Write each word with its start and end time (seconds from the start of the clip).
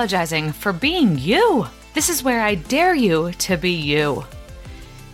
Apologizing 0.00 0.52
for 0.52 0.72
being 0.72 1.18
you. 1.18 1.66
This 1.92 2.08
is 2.08 2.22
where 2.22 2.40
I 2.40 2.54
dare 2.54 2.94
you 2.94 3.32
to 3.32 3.58
be 3.58 3.72
you. 3.72 4.24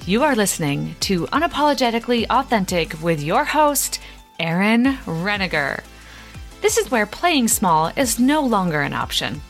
You 0.07 0.23
are 0.23 0.37
listening 0.37 0.95
to 1.01 1.27
Unapologetically 1.27 2.25
Authentic 2.31 3.03
with 3.03 3.21
your 3.21 3.45
host, 3.45 4.01
Erin 4.39 4.97
Renninger. 5.05 5.83
This 6.61 6.79
is 6.79 6.89
where 6.89 7.05
playing 7.05 7.49
small 7.49 7.91
is 7.97 8.21
no 8.21 8.43
longer 8.43 8.81
an 8.81 8.93
option. 8.93 9.41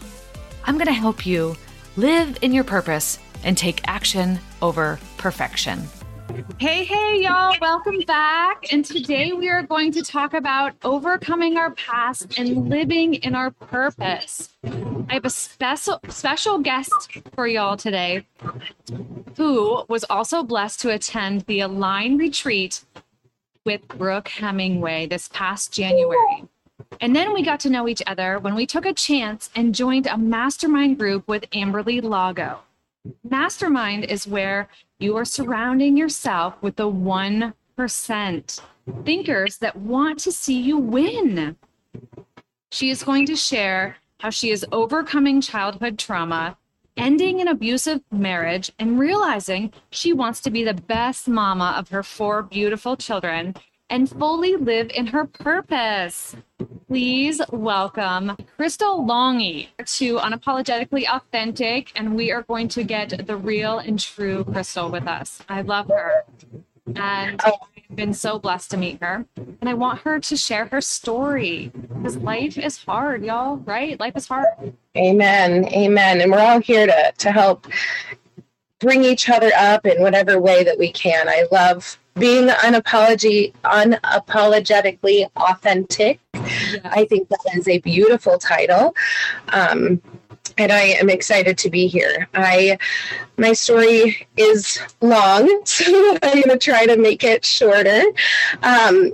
I'm 0.65 0.77
going 0.77 0.87
to 0.87 0.95
help 0.95 1.27
you 1.27 1.55
live 1.97 2.39
in 2.41 2.53
your 2.53 2.65
purpose 2.65 3.19
and 3.45 3.59
take 3.59 3.87
action 3.87 4.39
over 4.63 4.99
perfection. 5.19 5.87
Hey, 6.59 6.85
hey, 6.85 7.23
y'all, 7.23 7.57
welcome 7.63 8.01
back. 8.01 8.71
And 8.71 8.85
today 8.85 9.33
we 9.33 9.49
are 9.49 9.63
going 9.63 9.91
to 9.93 10.03
talk 10.03 10.35
about 10.35 10.75
overcoming 10.85 11.57
our 11.57 11.71
past 11.71 12.39
and 12.39 12.69
living 12.69 13.15
in 13.15 13.35
our 13.35 13.51
purpose. 13.51 14.55
I 14.65 15.15
have 15.15 15.25
a 15.25 15.31
special 15.31 15.99
special 16.09 16.59
guest 16.59 17.21
for 17.35 17.47
y'all 17.47 17.79
today 17.79 18.27
who 19.37 19.85
was 19.89 20.05
also 20.11 20.43
blessed 20.43 20.81
to 20.81 20.91
attend 20.91 21.43
the 21.43 21.61
Align 21.61 22.19
retreat 22.19 22.85
with 23.65 23.89
Brooke 23.89 24.29
Hemingway 24.29 25.07
this 25.07 25.29
past 25.29 25.73
January. 25.73 26.45
And 27.01 27.17
then 27.17 27.33
we 27.33 27.43
got 27.43 27.61
to 27.61 27.71
know 27.71 27.89
each 27.89 28.03
other 28.07 28.39
when 28.39 28.55
we 28.55 28.67
took 28.67 28.85
a 28.85 28.93
chance 28.93 29.49
and 29.57 29.75
joined 29.75 30.07
a 30.07 30.19
mastermind 30.19 30.99
group 30.99 31.27
with 31.27 31.49
Amberly 31.53 32.03
Lago. 32.03 32.61
Mastermind 33.29 34.05
is 34.05 34.27
where 34.27 34.69
you 34.99 35.17
are 35.17 35.25
surrounding 35.25 35.97
yourself 35.97 36.55
with 36.63 36.77
the 36.77 36.91
1% 36.91 38.61
thinkers 39.05 39.59
that 39.59 39.77
want 39.77 40.19
to 40.21 40.33
see 40.33 40.61
you 40.61 40.79
win. 40.79 41.57
She 42.71 42.91
is 42.91 43.03
going 43.03 43.27
to 43.27 43.37
share 43.37 43.97
how 44.21 44.31
she 44.31 44.51
is 44.51 44.65
overcoming 44.73 45.41
childhood 45.41 45.99
trauma, 45.99 46.57
ending 46.97 47.41
an 47.41 47.49
abusive 47.49 48.01
marriage, 48.11 48.71
and 48.79 48.99
realizing 48.99 49.73
she 49.91 50.13
wants 50.13 50.41
to 50.41 50.51
be 50.51 50.65
the 50.65 50.75
best 50.75 51.29
mama 51.29 51.75
of 51.77 51.91
her 51.91 52.03
four 52.03 52.43
beautiful 52.43 52.97
children 52.97 53.55
and 53.91 54.09
fully 54.09 54.57
live 54.57 54.91
in 54.95 55.07
her 55.07 55.25
purpose. 55.25 56.37
Please 56.89 57.41
welcome 57.51 58.37
Crystal 58.57 59.05
Langi 59.05 59.69
to 59.99 60.19
Unapologetically 60.19 61.05
Authentic, 61.09 61.93
and 61.97 62.15
we 62.15 62.33
are 62.33 62.43
going 62.43 62.69
to 62.69 62.85
get 62.85 63.27
the 63.27 63.37
real 63.37 63.79
and 63.79 63.99
true 63.99 64.45
Crystal 64.45 64.91
with 64.91 65.07
us. 65.07 65.43
I 65.49 65.63
love 65.63 65.89
her, 65.89 66.25
and 66.95 67.41
oh. 67.45 67.59
I've 67.89 67.97
been 67.97 68.15
so 68.15 68.39
blessed 68.39 68.71
to 68.73 68.77
meet 68.77 69.01
her. 69.03 69.25
And 69.37 69.69
I 69.69 69.75
want 69.75 70.01
her 70.01 70.19
to 70.19 70.37
share 70.37 70.67
her 70.67 70.81
story 70.81 71.71
because 71.75 72.17
life 72.17 72.59
is 72.59 72.83
hard, 72.85 73.25
y'all, 73.25 73.59
right? 73.59 73.99
Life 74.01 74.17
is 74.17 74.27
hard. 74.27 74.47
Amen. 74.97 75.67
Amen. 75.67 76.21
And 76.21 76.33
we're 76.33 76.41
all 76.41 76.61
here 76.61 76.87
to, 76.87 77.13
to 77.19 77.31
help 77.31 77.67
bring 78.81 79.05
each 79.05 79.31
other 79.31 79.53
up 79.57 79.87
in 79.87 80.03
whatever 80.03 80.41
way 80.41 80.65
that 80.65 80.79
we 80.79 80.91
can. 80.91 81.29
I 81.29 81.47
love 81.53 81.99
being 82.19 82.49
unapology, 82.49 83.53
unapologetically 83.65 85.29
authentic. 85.37 86.21
Yeah. 86.35 86.41
I 86.85 87.05
think 87.05 87.29
that 87.29 87.41
is 87.55 87.69
a 87.69 87.79
beautiful 87.79 88.39
title. 88.39 88.95
Um, 89.49 90.01
and 90.59 90.73
I 90.73 90.83
am 90.83 91.11
excited 91.11 91.59
to 91.59 91.71
be 91.71 91.87
here. 91.87 92.29
I 92.35 92.79
my 93.37 93.53
story 93.53 94.27
is 94.37 94.81
long, 95.01 95.61
so 95.65 96.19
I'm 96.23 96.43
going 96.43 96.49
to 96.51 96.59
try 96.59 96.87
to 96.87 96.97
make 96.97 97.23
it 97.25 97.45
shorter. 97.45 98.03
Um, 98.63 99.13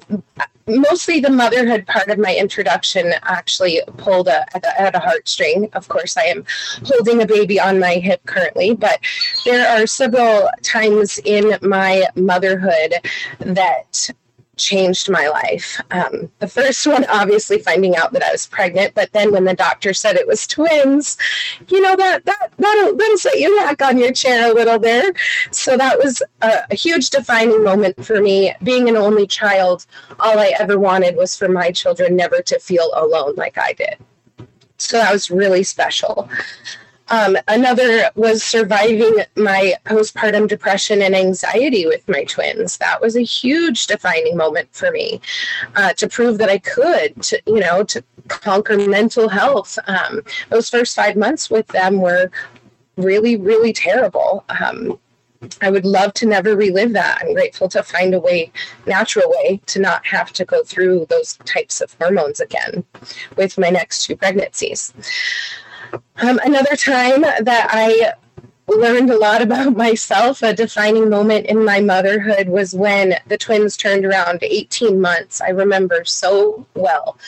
mostly 0.66 1.20
the 1.20 1.30
motherhood 1.30 1.86
part 1.86 2.08
of 2.08 2.18
my 2.18 2.34
introduction 2.34 3.12
actually 3.22 3.80
pulled 3.96 4.28
a, 4.28 4.46
at, 4.54 4.64
a, 4.64 4.80
at 4.80 4.94
a 4.94 5.00
heartstring. 5.00 5.68
Of 5.74 5.88
course, 5.88 6.16
I 6.16 6.24
am 6.24 6.44
holding 6.84 7.22
a 7.22 7.26
baby 7.26 7.58
on 7.58 7.80
my 7.80 7.94
hip 7.94 8.24
currently, 8.26 8.74
but 8.74 9.00
there 9.44 9.68
are 9.68 9.86
several 9.86 10.48
times 10.62 11.18
in 11.24 11.58
my 11.62 12.04
motherhood 12.14 12.94
that 13.40 14.10
changed 14.56 15.10
my 15.10 15.28
life. 15.28 15.80
Um, 15.90 16.30
the 16.38 16.48
first 16.48 16.86
one, 16.86 17.04
obviously, 17.06 17.58
finding 17.58 17.96
out 17.96 18.12
that 18.12 18.22
I 18.22 18.32
was 18.32 18.46
pregnant, 18.46 18.94
but 18.94 19.12
then 19.12 19.32
when 19.32 19.44
the 19.44 19.54
doctor 19.54 19.94
said 19.94 20.16
it 20.16 20.26
was 20.26 20.46
twins, 20.46 21.16
you 21.68 21.80
know 21.80 21.96
that 21.96 22.24
that 22.26 22.52
that'll, 22.58 22.96
that'll 22.96 23.18
set 23.18 23.38
you 23.38 23.56
back 23.58 23.80
on 23.82 23.98
your 23.98 24.12
chair 24.12 24.50
a 24.50 24.54
little 24.54 24.78
there. 24.78 25.12
So 25.50 25.76
that 25.76 25.98
was 25.98 26.22
a, 26.42 26.64
a 26.70 26.74
huge 26.74 27.10
defining 27.10 27.64
moment 27.64 28.04
for 28.04 28.20
me. 28.20 28.54
Being 28.62 28.88
an 28.88 28.96
only 28.96 29.26
child, 29.26 29.86
all 30.20 30.38
I 30.38 30.54
ever 30.58 30.78
wanted 30.78 31.16
was 31.16 31.36
for 31.36 31.48
my 31.48 31.70
children 31.72 32.16
never 32.16 32.42
to 32.42 32.58
feel 32.58 32.90
alone 32.94 33.34
like 33.36 33.58
I 33.58 33.72
did. 33.72 33.96
So 34.76 34.98
that 34.98 35.12
was 35.12 35.30
really 35.30 35.62
special. 35.62 36.28
Um, 37.12 37.36
another 37.46 38.10
was 38.14 38.42
surviving 38.42 39.18
my 39.36 39.74
postpartum 39.84 40.48
depression 40.48 41.02
and 41.02 41.14
anxiety 41.14 41.84
with 41.84 42.08
my 42.08 42.24
twins. 42.24 42.78
That 42.78 43.02
was 43.02 43.16
a 43.16 43.22
huge 43.22 43.86
defining 43.86 44.34
moment 44.34 44.70
for 44.72 44.90
me 44.90 45.20
uh, 45.76 45.92
to 45.92 46.08
prove 46.08 46.38
that 46.38 46.48
I 46.48 46.56
could, 46.58 47.22
to, 47.24 47.40
you 47.46 47.60
know, 47.60 47.84
to 47.84 48.02
conquer 48.28 48.78
mental 48.78 49.28
health. 49.28 49.78
Um, 49.86 50.22
those 50.48 50.70
first 50.70 50.96
five 50.96 51.14
months 51.14 51.50
with 51.50 51.66
them 51.68 52.00
were 52.00 52.30
really, 52.96 53.36
really 53.36 53.74
terrible. 53.74 54.44
Um, 54.48 54.98
I 55.60 55.70
would 55.70 55.84
love 55.84 56.14
to 56.14 56.26
never 56.26 56.56
relive 56.56 56.92
that. 56.94 57.18
I'm 57.20 57.34
grateful 57.34 57.68
to 57.70 57.82
find 57.82 58.14
a 58.14 58.20
way, 58.20 58.52
natural 58.86 59.28
way, 59.28 59.60
to 59.66 59.80
not 59.80 60.06
have 60.06 60.32
to 60.34 60.44
go 60.44 60.62
through 60.62 61.06
those 61.10 61.36
types 61.44 61.80
of 61.82 61.94
hormones 62.00 62.40
again 62.40 62.84
with 63.36 63.58
my 63.58 63.68
next 63.68 64.06
two 64.06 64.16
pregnancies. 64.16 64.94
Um, 65.92 66.38
another 66.44 66.76
time 66.76 67.22
that 67.22 67.68
I 67.70 68.12
learned 68.68 69.10
a 69.10 69.18
lot 69.18 69.42
about 69.42 69.76
myself, 69.76 70.42
a 70.42 70.54
defining 70.54 71.10
moment 71.10 71.46
in 71.46 71.64
my 71.64 71.80
motherhood 71.80 72.48
was 72.48 72.74
when 72.74 73.14
the 73.26 73.38
twins 73.38 73.76
turned 73.76 74.04
around 74.04 74.38
18 74.42 75.00
months. 75.00 75.40
I 75.40 75.48
remember 75.50 76.04
so 76.04 76.66
well 76.74 77.18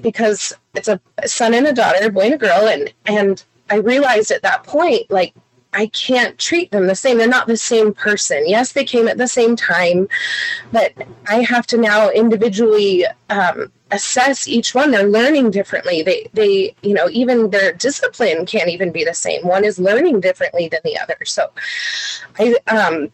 because 0.00 0.52
it's 0.74 0.88
a 0.88 1.00
son 1.26 1.54
and 1.54 1.66
a 1.66 1.72
daughter, 1.72 1.98
a 2.06 2.10
boy 2.10 2.22
and 2.22 2.34
a 2.34 2.38
girl, 2.38 2.68
and 2.68 2.92
and 3.06 3.44
I 3.70 3.76
realized 3.76 4.30
at 4.30 4.42
that 4.42 4.64
point, 4.64 5.10
like 5.10 5.34
I 5.74 5.88
can't 5.88 6.38
treat 6.38 6.70
them 6.70 6.86
the 6.86 6.94
same. 6.94 7.18
They're 7.18 7.28
not 7.28 7.46
the 7.46 7.56
same 7.56 7.92
person. 7.92 8.44
Yes, 8.46 8.72
they 8.72 8.84
came 8.84 9.08
at 9.08 9.18
the 9.18 9.28
same 9.28 9.56
time, 9.56 10.08
but 10.72 10.92
I 11.28 11.42
have 11.42 11.66
to 11.68 11.76
now 11.76 12.10
individually 12.10 13.04
um, 13.30 13.72
assess 13.90 14.48
each 14.48 14.74
one. 14.74 14.90
They're 14.90 15.08
learning 15.08 15.50
differently. 15.50 16.02
They, 16.02 16.28
they, 16.32 16.74
you 16.82 16.94
know, 16.94 17.08
even 17.10 17.50
their 17.50 17.72
discipline 17.72 18.46
can't 18.46 18.68
even 18.68 18.92
be 18.92 19.04
the 19.04 19.14
same. 19.14 19.46
One 19.46 19.64
is 19.64 19.78
learning 19.78 20.20
differently 20.20 20.68
than 20.68 20.80
the 20.84 20.98
other. 20.98 21.16
So, 21.24 21.50
I, 22.38 22.54
um, 22.68 23.10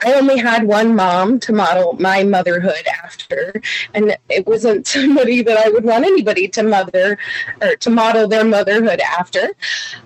I 0.00 0.14
only 0.14 0.38
had 0.38 0.64
one 0.64 0.94
mom 0.94 1.40
to 1.40 1.52
model 1.52 1.94
my 1.94 2.22
motherhood 2.22 2.86
after, 3.02 3.60
and 3.94 4.16
it 4.28 4.46
wasn't 4.46 4.86
somebody 4.96 5.42
that 5.42 5.58
I 5.58 5.68
would 5.70 5.84
want 5.84 6.04
anybody 6.04 6.48
to 6.48 6.62
mother 6.62 7.18
or 7.60 7.76
to 7.76 7.90
model 7.90 8.28
their 8.28 8.44
motherhood 8.44 9.00
after. 9.00 9.48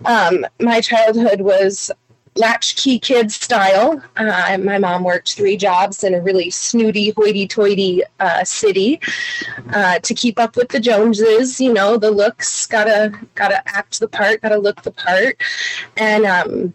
Um, 0.05 0.47
my 0.61 0.81
childhood 0.81 1.43
was 1.43 1.91
latchkey 2.37 2.99
kid 2.99 3.31
style. 3.31 4.03
Uh, 4.17 4.59
my 4.59 4.79
mom 4.79 5.05
worked 5.05 5.35
three 5.35 5.57
jobs 5.57 6.03
in 6.03 6.15
a 6.15 6.23
really 6.23 6.51
snooty, 6.51 7.11
hoity-toity 7.11 8.03
uh, 8.21 8.43
city 8.45 9.01
uh, 9.75 9.99
to 9.99 10.15
keep 10.15 10.39
up 10.39 10.57
with 10.57 10.69
the 10.71 10.81
Joneses. 10.81 11.61
You 11.61 11.73
know, 11.73 11.97
the 11.97 12.11
looks 12.11 12.67
gotta 12.67 13.13
gotta 13.35 13.63
act 13.69 14.01
the 14.01 14.09
part, 14.09 14.41
gotta 14.41 14.59
look 14.59 14.83
the 14.83 14.93
part, 14.93 15.41
and 15.97 16.25
um, 16.25 16.75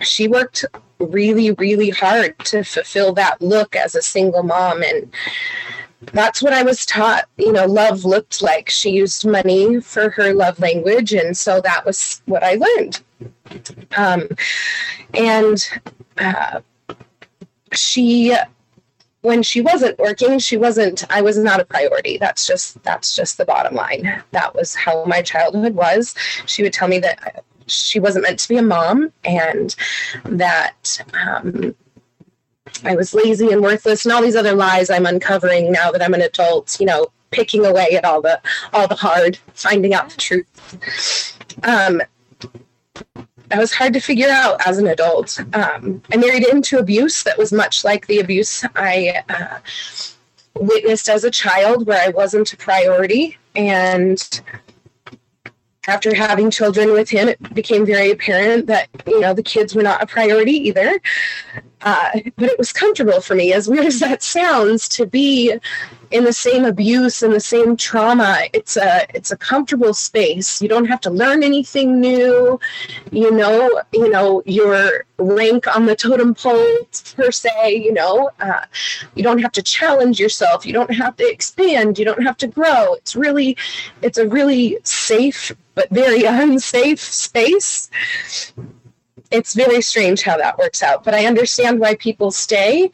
she 0.00 0.28
worked 0.28 0.64
really, 0.98 1.52
really 1.52 1.90
hard 1.90 2.38
to 2.40 2.62
fulfill 2.62 3.12
that 3.14 3.40
look 3.42 3.76
as 3.76 3.94
a 3.94 4.02
single 4.02 4.42
mom 4.42 4.82
and 4.82 5.12
that's 6.12 6.42
what 6.42 6.52
I 6.52 6.62
was 6.62 6.84
taught, 6.84 7.28
you 7.36 7.52
know, 7.52 7.66
love 7.66 8.04
looked 8.04 8.42
like. 8.42 8.68
She 8.68 8.90
used 8.90 9.26
money 9.26 9.80
for 9.80 10.10
her 10.10 10.34
love 10.34 10.58
language. 10.60 11.12
And 11.12 11.36
so 11.36 11.60
that 11.60 11.84
was 11.84 12.20
what 12.26 12.42
I 12.42 12.54
learned. 12.54 13.00
Um, 13.96 14.28
and 15.14 15.66
uh, 16.18 16.60
she, 17.72 18.36
when 19.22 19.42
she 19.42 19.60
wasn't 19.60 19.98
working, 19.98 20.38
she 20.38 20.56
wasn't, 20.56 21.04
I 21.10 21.22
was 21.22 21.38
not 21.38 21.60
a 21.60 21.64
priority. 21.64 22.18
That's 22.18 22.46
just, 22.46 22.82
that's 22.82 23.14
just 23.14 23.38
the 23.38 23.44
bottom 23.44 23.74
line. 23.74 24.22
That 24.32 24.54
was 24.54 24.74
how 24.74 25.04
my 25.04 25.22
childhood 25.22 25.74
was. 25.74 26.14
She 26.46 26.62
would 26.62 26.72
tell 26.72 26.88
me 26.88 26.98
that 27.00 27.44
she 27.66 28.00
wasn't 28.00 28.24
meant 28.24 28.38
to 28.40 28.48
be 28.48 28.56
a 28.56 28.62
mom 28.62 29.12
and 29.24 29.74
that 30.24 31.00
um, 31.26 31.74
I 32.84 32.96
was 32.96 33.14
lazy 33.14 33.52
and 33.52 33.62
worthless 33.62 34.04
and 34.04 34.12
all 34.12 34.22
these 34.22 34.36
other 34.36 34.54
lies 34.54 34.90
I'm 34.90 35.06
uncovering 35.06 35.72
now 35.72 35.90
that 35.90 36.02
I'm 36.02 36.14
an 36.14 36.22
adult, 36.22 36.78
you 36.80 36.86
know, 36.86 37.08
picking 37.30 37.66
away 37.66 37.90
at 37.96 38.04
all 38.04 38.20
the 38.20 38.40
all 38.72 38.88
the 38.88 38.94
hard, 38.94 39.38
finding 39.54 39.94
out 39.94 40.10
the 40.10 40.16
truth. 40.16 41.38
Um, 41.62 42.00
that 43.48 43.58
was 43.58 43.72
hard 43.72 43.92
to 43.92 44.00
figure 44.00 44.28
out 44.28 44.66
as 44.66 44.78
an 44.78 44.86
adult. 44.86 45.38
Um, 45.54 46.02
I 46.12 46.16
married 46.16 46.46
into 46.46 46.78
abuse 46.78 47.22
that 47.24 47.38
was 47.38 47.52
much 47.52 47.84
like 47.84 48.06
the 48.06 48.20
abuse 48.20 48.64
I 48.74 49.22
uh, 49.28 49.58
witnessed 50.54 51.08
as 51.08 51.24
a 51.24 51.30
child, 51.30 51.86
where 51.86 52.02
I 52.02 52.08
wasn't 52.08 52.52
a 52.52 52.56
priority, 52.56 53.36
and 53.54 54.40
after 55.86 56.14
having 56.14 56.50
children 56.50 56.92
with 56.92 57.08
him, 57.08 57.28
it 57.28 57.54
became 57.54 57.84
very 57.84 58.10
apparent 58.10 58.66
that, 58.66 58.88
you 59.06 59.20
know, 59.20 59.34
the 59.34 59.42
kids 59.42 59.74
were 59.74 59.82
not 59.82 60.02
a 60.02 60.06
priority 60.06 60.52
either. 60.52 60.98
Uh, 61.82 62.10
but 62.36 62.48
it 62.48 62.58
was 62.58 62.72
comfortable 62.72 63.20
for 63.20 63.34
me, 63.34 63.52
as 63.52 63.68
weird 63.68 63.86
as 63.86 64.00
that 64.00 64.22
sounds, 64.22 64.88
to 64.88 65.06
be 65.06 65.54
in 66.10 66.24
the 66.24 66.32
same 66.32 66.64
abuse 66.64 67.22
and 67.22 67.32
the 67.32 67.40
same 67.40 67.76
trauma. 67.76 68.38
It's 68.52 68.76
a 68.76 69.06
it's 69.14 69.30
a 69.30 69.36
comfortable 69.36 69.92
space. 69.92 70.62
You 70.62 70.68
don't 70.68 70.86
have 70.86 71.00
to 71.02 71.10
learn 71.10 71.42
anything 71.42 72.00
new. 72.00 72.58
You 73.10 73.30
know, 73.30 73.82
you 73.92 74.08
know 74.08 74.42
your 74.46 75.04
rank 75.18 75.66
on 75.76 75.86
the 75.86 75.96
totem 75.96 76.34
pole 76.34 76.88
per 77.16 77.30
se. 77.30 77.82
You 77.84 77.92
know, 77.92 78.30
uh, 78.40 78.64
you 79.14 79.22
don't 79.22 79.40
have 79.40 79.52
to 79.52 79.62
challenge 79.62 80.18
yourself. 80.18 80.64
You 80.64 80.72
don't 80.72 80.94
have 80.94 81.16
to 81.16 81.28
expand. 81.28 81.98
You 81.98 82.04
don't 82.04 82.22
have 82.22 82.36
to 82.38 82.46
grow. 82.46 82.94
It's 82.94 83.14
really, 83.16 83.56
it's 84.00 84.18
a 84.18 84.28
really 84.28 84.78
safe 84.84 85.52
but 85.74 85.90
very 85.90 86.24
unsafe 86.24 87.00
space 87.00 87.90
it's 89.34 89.54
very 89.54 89.82
strange 89.82 90.22
how 90.22 90.36
that 90.36 90.58
works 90.58 90.82
out, 90.82 91.02
but 91.04 91.12
I 91.12 91.26
understand 91.26 91.80
why 91.80 91.96
people 91.96 92.30
stay. 92.30 92.90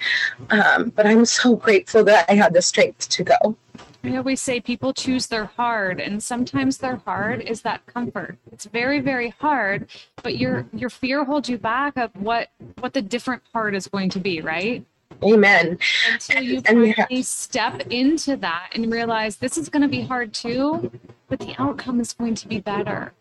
Um, 0.48 0.90
but 0.96 1.06
I'm 1.06 1.24
so 1.26 1.54
grateful 1.56 2.02
that 2.04 2.24
I 2.30 2.34
had 2.34 2.54
the 2.54 2.62
strength 2.62 3.08
to 3.10 3.24
go. 3.24 3.56
We 4.02 4.16
always 4.16 4.40
say 4.40 4.60
people 4.60 4.94
choose 4.94 5.26
their 5.26 5.44
hard, 5.44 6.00
and 6.00 6.22
sometimes 6.22 6.78
their 6.78 6.96
hard 6.96 7.42
is 7.42 7.60
that 7.62 7.84
comfort. 7.84 8.38
It's 8.50 8.64
very, 8.64 9.00
very 9.00 9.28
hard, 9.28 9.88
but 10.22 10.38
your 10.38 10.66
your 10.72 10.88
fear 10.88 11.24
holds 11.24 11.50
you 11.50 11.58
back 11.58 11.98
of 11.98 12.10
what 12.16 12.48
what 12.78 12.94
the 12.94 13.02
different 13.02 13.42
part 13.52 13.74
is 13.74 13.86
going 13.88 14.08
to 14.10 14.18
be, 14.18 14.40
right? 14.40 14.86
Amen. 15.22 15.78
Until 16.12 16.42
you 16.42 16.60
finally 16.60 16.94
yeah. 16.96 17.20
step 17.22 17.82
into 17.90 18.36
that 18.36 18.70
and 18.74 18.92
realize 18.92 19.36
this 19.36 19.58
is 19.58 19.68
going 19.68 19.82
to 19.82 19.88
be 19.88 20.00
hard 20.00 20.32
too, 20.32 20.90
but 21.28 21.38
the 21.40 21.54
outcome 21.58 22.00
is 22.00 22.12
going 22.12 22.34
to 22.36 22.48
be 22.48 22.60
better. 22.60 23.12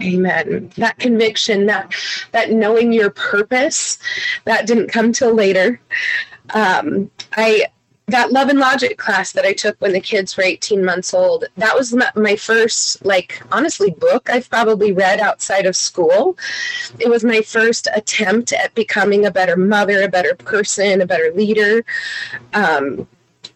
Amen. 0.00 0.70
That 0.76 0.98
conviction, 0.98 1.66
that 1.66 1.94
that 2.32 2.50
knowing 2.50 2.92
your 2.92 3.10
purpose, 3.10 3.98
that 4.44 4.66
didn't 4.66 4.88
come 4.88 5.12
till 5.12 5.34
later. 5.34 5.80
Um, 6.54 7.10
I 7.36 7.66
that 8.12 8.30
love 8.30 8.48
and 8.48 8.58
logic 8.58 8.98
class 8.98 9.32
that 9.32 9.44
I 9.44 9.54
took 9.54 9.80
when 9.80 9.92
the 9.92 10.00
kids 10.00 10.36
were 10.36 10.42
18 10.42 10.84
months 10.84 11.14
old, 11.14 11.46
that 11.56 11.74
was 11.74 11.96
my 12.14 12.36
first, 12.36 13.04
like, 13.04 13.42
honestly, 13.50 13.90
book 13.90 14.28
I've 14.30 14.48
probably 14.50 14.92
read 14.92 15.18
outside 15.18 15.66
of 15.66 15.74
school. 15.74 16.36
It 17.00 17.08
was 17.08 17.24
my 17.24 17.40
first 17.40 17.88
attempt 17.94 18.52
at 18.52 18.74
becoming 18.74 19.24
a 19.24 19.30
better 19.30 19.56
mother, 19.56 20.02
a 20.02 20.08
better 20.08 20.34
person, 20.34 21.00
a 21.00 21.06
better 21.06 21.32
leader. 21.34 21.84
Um, 22.52 23.08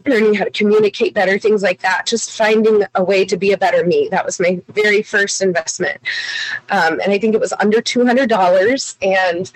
learning 0.06 0.34
how 0.34 0.44
to 0.44 0.50
communicate 0.50 1.14
better, 1.14 1.36
things 1.36 1.64
like 1.64 1.80
that. 1.80 2.06
Just 2.06 2.30
finding 2.30 2.84
a 2.94 3.02
way 3.02 3.24
to 3.24 3.36
be 3.36 3.52
a 3.52 3.58
better 3.58 3.84
me. 3.84 4.08
That 4.10 4.24
was 4.24 4.38
my 4.38 4.62
very 4.68 5.02
first 5.02 5.42
investment. 5.42 6.00
Um, 6.70 7.00
and 7.00 7.12
I 7.12 7.18
think 7.18 7.34
it 7.34 7.40
was 7.40 7.52
under 7.54 7.82
$200. 7.82 8.96
And 9.02 9.52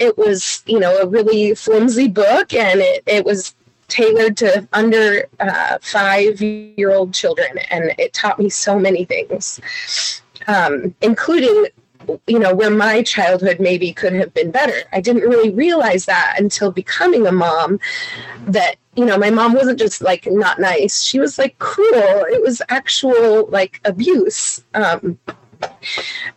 it 0.00 0.18
was, 0.18 0.64
you 0.66 0.80
know, 0.80 0.98
a 0.98 1.06
really 1.06 1.54
flimsy 1.54 2.08
book. 2.08 2.52
And 2.52 2.80
it, 2.80 3.04
it 3.06 3.24
was 3.24 3.54
tailored 3.94 4.36
to 4.38 4.66
under 4.72 5.26
uh, 5.40 5.78
five 5.80 6.40
year 6.40 6.92
old 6.92 7.14
children. 7.14 7.58
And 7.70 7.92
it 7.98 8.12
taught 8.12 8.38
me 8.38 8.48
so 8.48 8.78
many 8.78 9.04
things, 9.04 9.60
um, 10.48 10.94
including 11.00 11.66
you 12.26 12.38
know, 12.38 12.54
where 12.54 12.70
my 12.70 13.02
childhood 13.02 13.60
maybe 13.60 13.90
could 13.90 14.12
have 14.12 14.34
been 14.34 14.50
better. 14.50 14.82
I 14.92 15.00
didn't 15.00 15.22
really 15.22 15.50
realize 15.50 16.04
that 16.04 16.36
until 16.38 16.70
becoming 16.70 17.26
a 17.26 17.32
mom 17.32 17.80
that, 18.46 18.76
you 18.94 19.06
know, 19.06 19.16
my 19.16 19.30
mom 19.30 19.54
wasn't 19.54 19.78
just 19.78 20.02
like 20.02 20.26
not 20.26 20.60
nice. 20.60 21.02
She 21.02 21.18
was 21.18 21.38
like 21.38 21.58
cruel. 21.58 22.26
It 22.28 22.42
was 22.42 22.60
actual 22.68 23.46
like 23.46 23.80
abuse. 23.86 24.62
Um, 24.74 25.18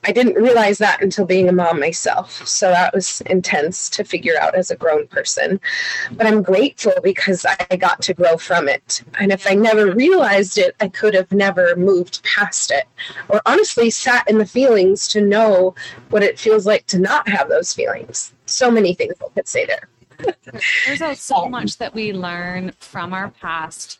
I 0.04 0.12
didn't 0.12 0.42
realize 0.42 0.78
that 0.80 1.02
until 1.02 1.26
being 1.26 1.50
a 1.50 1.52
mom 1.52 1.80
myself. 1.80 2.48
So 2.48 2.70
that 2.70 2.94
was 2.94 3.22
intense 3.22 3.90
to 3.92 4.04
figure 4.04 4.40
out 4.40 4.56
as 4.56 4.72
a 4.72 4.76
grown 4.76 5.08
person. 5.08 5.60
But 6.12 6.28
I'm 6.28 6.42
grateful 6.42 6.94
because 7.04 7.46
I 7.70 7.76
got 7.76 8.02
to 8.04 8.14
grow 8.14 8.38
from 8.38 8.68
it. 8.68 9.04
And 9.20 9.32
if 9.32 9.48
I 9.48 9.54
never 9.54 9.94
realized 9.94 10.58
it, 10.58 10.76
I 10.80 10.88
could 10.88 11.14
have 11.14 11.32
never 11.32 11.76
moved 11.76 12.24
past 12.24 12.72
it 12.72 12.86
or 13.30 13.42
honestly 13.46 13.90
sat 13.90 14.30
in 14.30 14.38
the 14.38 14.46
feelings 14.46 15.08
to 15.10 15.22
know 15.22 15.76
what 16.10 16.24
it 16.24 16.40
feels 16.40 16.66
like 16.66 16.86
to 16.88 17.00
not 17.00 17.28
have 17.28 17.50
those 17.50 17.74
feelings. 17.74 18.34
So 18.46 18.72
many 18.72 18.94
things 18.94 19.16
I 19.24 19.30
could 19.34 19.48
say 19.48 19.66
there. 19.66 19.90
There's 20.88 21.20
so 21.20 21.48
much 21.48 21.78
that 21.78 21.94
we 21.94 22.12
learn 22.12 22.72
from 22.80 23.14
our 23.14 23.30
past 23.30 24.00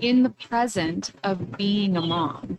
in 0.00 0.22
the 0.22 0.30
present 0.30 1.12
of 1.24 1.58
being 1.58 1.96
a 1.96 2.00
mom. 2.00 2.58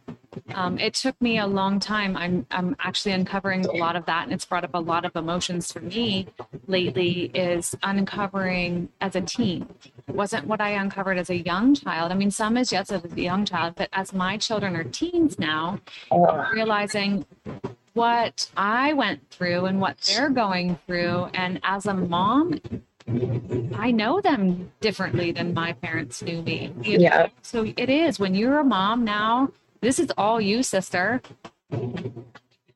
Um, 0.54 0.78
it 0.80 0.94
took 0.94 1.20
me 1.22 1.40
a 1.40 1.48
long 1.48 1.80
time. 1.80 2.18
I'm 2.18 2.46
I'm 2.52 2.76
actually 2.80 3.14
uncovering 3.14 3.66
a 3.66 3.72
lot 3.72 3.96
of 3.96 4.06
that, 4.06 4.24
and 4.24 4.34
it's 4.34 4.46
brought 4.46 4.64
up 4.64 4.74
a 4.74 4.80
lot 4.80 5.06
of 5.06 5.16
emotions 5.16 5.72
for 5.72 5.80
me 5.80 6.28
lately. 6.68 7.32
Is 7.34 7.76
uncovering 7.84 8.90
as 9.02 9.16
a 9.16 9.22
teen. 9.22 9.68
It 10.08 10.16
wasn't 10.16 10.48
what 10.48 10.62
I 10.62 10.72
uncovered 10.72 11.18
as 11.18 11.30
a 11.30 11.38
young 11.38 11.76
child. 11.76 12.12
I 12.12 12.16
mean, 12.16 12.32
some 12.32 12.58
is 12.58 12.72
yes 12.72 12.92
as 12.92 13.04
a 13.06 13.22
young 13.22 13.46
child, 13.46 13.76
but 13.76 13.90
as 13.94 14.14
my 14.14 14.38
children 14.38 14.76
are 14.76 14.84
teens 14.84 15.38
now, 15.40 15.80
realizing 16.54 17.26
what 17.94 18.50
I 18.56 18.94
went 18.94 19.30
through 19.30 19.66
and 19.66 19.80
what 19.82 19.98
they're 20.02 20.30
going 20.30 20.78
through, 20.88 21.26
and 21.34 21.60
as 21.64 21.86
a 21.86 21.94
mom, 21.94 22.60
I 23.76 23.92
know 23.92 24.22
them 24.22 24.72
differently 24.82 25.32
than 25.32 25.54
my 25.54 25.74
parents 25.74 26.22
knew 26.22 26.42
me. 26.42 26.74
Yeah. 26.82 27.28
So 27.42 27.66
it 27.76 27.90
is 27.90 28.20
when 28.20 28.36
you're 28.36 28.60
a 28.60 28.64
mom 28.64 29.04
now, 29.04 29.52
this 29.82 30.00
is 30.00 30.12
all 30.18 30.40
you, 30.42 30.64
sister. 30.64 31.22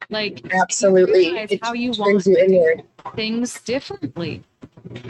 Like 0.10 0.54
absolutely, 0.54 1.28
you 1.50 1.60
how 1.62 1.74
you 1.74 1.92
want 1.98 2.26
you 2.26 2.36
in 2.38 2.52
here. 2.52 2.82
things 3.16 3.60
differently. 3.62 4.44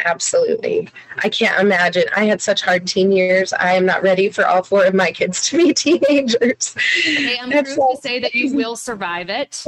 Absolutely. 0.05 0.89
I 1.23 1.29
can't 1.29 1.59
imagine. 1.59 2.03
I 2.15 2.25
had 2.25 2.41
such 2.41 2.61
hard 2.61 2.87
teen 2.87 3.11
years. 3.11 3.53
I 3.53 3.73
am 3.73 3.85
not 3.85 4.03
ready 4.03 4.29
for 4.29 4.45
all 4.45 4.63
four 4.63 4.85
of 4.85 4.93
my 4.93 5.11
kids 5.11 5.49
to 5.49 5.57
be 5.57 5.73
teenagers. 5.99 6.75
I 7.05 7.37
am 7.41 7.49
proof 7.49 7.75
to 7.75 7.97
say 8.01 8.19
that 8.19 8.35
you 8.35 8.53
will 8.53 8.75
survive 8.75 9.29
it. 9.29 9.63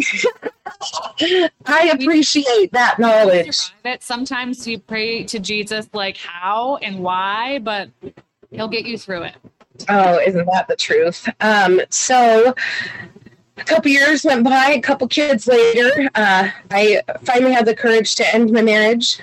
I 1.65 1.91
appreciate 1.93 2.71
that 2.71 2.99
knowledge. 2.99 3.71
It. 3.83 4.03
Sometimes 4.03 4.67
you 4.67 4.79
pray 4.79 5.23
to 5.23 5.39
Jesus, 5.39 5.89
like 5.93 6.17
how 6.17 6.77
and 6.77 6.99
why, 6.99 7.59
but 7.59 7.89
he'll 8.51 8.67
get 8.67 8.85
you 8.85 8.97
through 8.97 9.23
it. 9.23 9.35
Oh, 9.89 10.19
isn't 10.19 10.45
that 10.45 10.67
the 10.67 10.75
truth? 10.75 11.27
Um, 11.41 11.81
so 11.89 12.53
a 13.57 13.63
couple 13.63 13.91
years 13.91 14.23
went 14.23 14.43
by, 14.43 14.71
a 14.71 14.81
couple 14.81 15.07
kids 15.07 15.47
later, 15.47 16.09
uh, 16.15 16.49
I 16.71 17.01
finally 17.23 17.53
had 17.53 17.65
the 17.65 17.75
courage 17.75 18.15
to 18.15 18.35
end 18.35 18.51
my 18.51 18.61
marriage. 18.61 19.19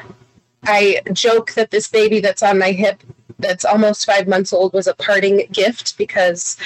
I 0.64 1.00
joke 1.12 1.52
that 1.54 1.70
this 1.70 1.88
baby 1.88 2.20
that's 2.20 2.42
on 2.42 2.58
my 2.58 2.72
hip, 2.72 3.02
that's 3.38 3.64
almost 3.64 4.06
five 4.06 4.28
months 4.28 4.52
old, 4.52 4.72
was 4.72 4.86
a 4.86 4.94
parting 4.94 5.46
gift 5.50 5.98
because 5.98 6.56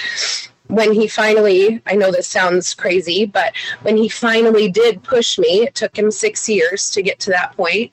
when 0.69 0.93
he 0.93 1.09
finally, 1.09 1.81
I 1.87 1.95
know 1.95 2.11
this 2.11 2.29
sounds 2.29 2.75
crazy, 2.75 3.25
but 3.25 3.55
when 3.83 3.97
he 3.97 4.09
finally 4.09 4.71
did 4.71 5.03
push 5.03 5.39
me, 5.39 5.63
it 5.63 5.75
took 5.75 5.97
him 5.97 6.11
six 6.11 6.49
years 6.49 6.91
to 6.91 7.03
get 7.03 7.19
to 7.21 7.31
that 7.31 7.57
point. 7.57 7.93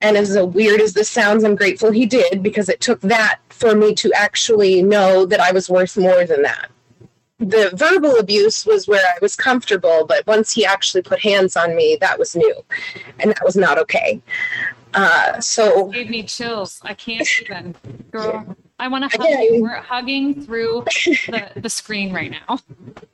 And 0.00 0.16
as 0.16 0.38
weird 0.38 0.80
as 0.80 0.92
this 0.92 1.08
sounds, 1.08 1.42
I'm 1.42 1.56
grateful 1.56 1.90
he 1.90 2.06
did 2.06 2.42
because 2.42 2.68
it 2.68 2.80
took 2.80 3.00
that 3.00 3.40
for 3.58 3.74
me 3.74 3.94
to 3.96 4.12
actually 4.12 4.82
know 4.82 5.26
that 5.26 5.40
I 5.40 5.52
was 5.52 5.68
worth 5.68 5.96
more 5.96 6.24
than 6.24 6.42
that. 6.42 6.70
The 7.38 7.70
verbal 7.74 8.16
abuse 8.18 8.66
was 8.66 8.88
where 8.88 9.04
I 9.04 9.18
was 9.22 9.36
comfortable, 9.36 10.04
but 10.06 10.26
once 10.26 10.52
he 10.52 10.64
actually 10.64 11.02
put 11.02 11.20
hands 11.20 11.56
on 11.56 11.76
me, 11.76 11.96
that 12.00 12.18
was 12.18 12.34
new, 12.34 12.64
and 13.20 13.30
that 13.30 13.44
was 13.44 13.56
not 13.56 13.78
okay. 13.78 14.20
Uh, 14.94 15.40
so 15.40 15.90
it 15.90 15.94
gave 15.94 16.10
me 16.10 16.22
chills. 16.22 16.80
I 16.82 16.94
can't 16.94 17.28
even, 17.42 17.74
girl. 18.10 18.56
I 18.80 18.86
want 18.88 19.10
to 19.10 19.18
hug 19.18 19.28
you. 19.28 19.62
We're 19.62 19.80
hugging 19.80 20.40
through 20.42 20.84
the, 21.04 21.50
the 21.56 21.68
screen 21.68 22.12
right 22.12 22.30
now. 22.30 22.58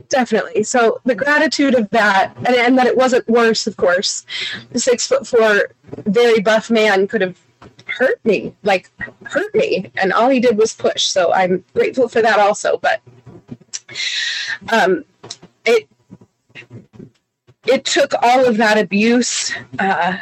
Definitely. 0.09 0.63
So 0.63 1.01
the 1.05 1.15
gratitude 1.15 1.75
of 1.75 1.89
that, 1.91 2.35
and, 2.37 2.55
and 2.55 2.79
that 2.79 2.87
it 2.87 2.97
wasn't 2.97 3.27
worse, 3.29 3.67
of 3.67 3.77
course. 3.77 4.27
The 4.73 4.79
six 4.79 5.07
foot 5.07 5.27
four, 5.27 5.71
very 6.05 6.41
buff 6.41 6.71
man 6.71 7.09
could 7.09 7.23
have 7.23 7.39
hurt 7.87 8.25
me, 8.25 8.55
like 8.63 8.91
hurt 9.25 9.55
me, 9.55 9.91
and 9.97 10.13
all 10.13 10.29
he 10.29 10.41
did 10.41 10.57
was 10.57 10.75
push. 10.75 11.05
So 11.05 11.33
I'm 11.33 11.65
grateful 11.75 12.09
for 12.09 12.23
that 12.23 12.39
also. 12.39 12.79
But 12.79 13.01
um, 14.73 15.05
it 15.65 15.89
it 17.67 17.85
took 17.85 18.13
all 18.23 18.47
of 18.47 18.57
that 18.59 18.79
abuse 18.79 19.53
uh, 19.79 20.17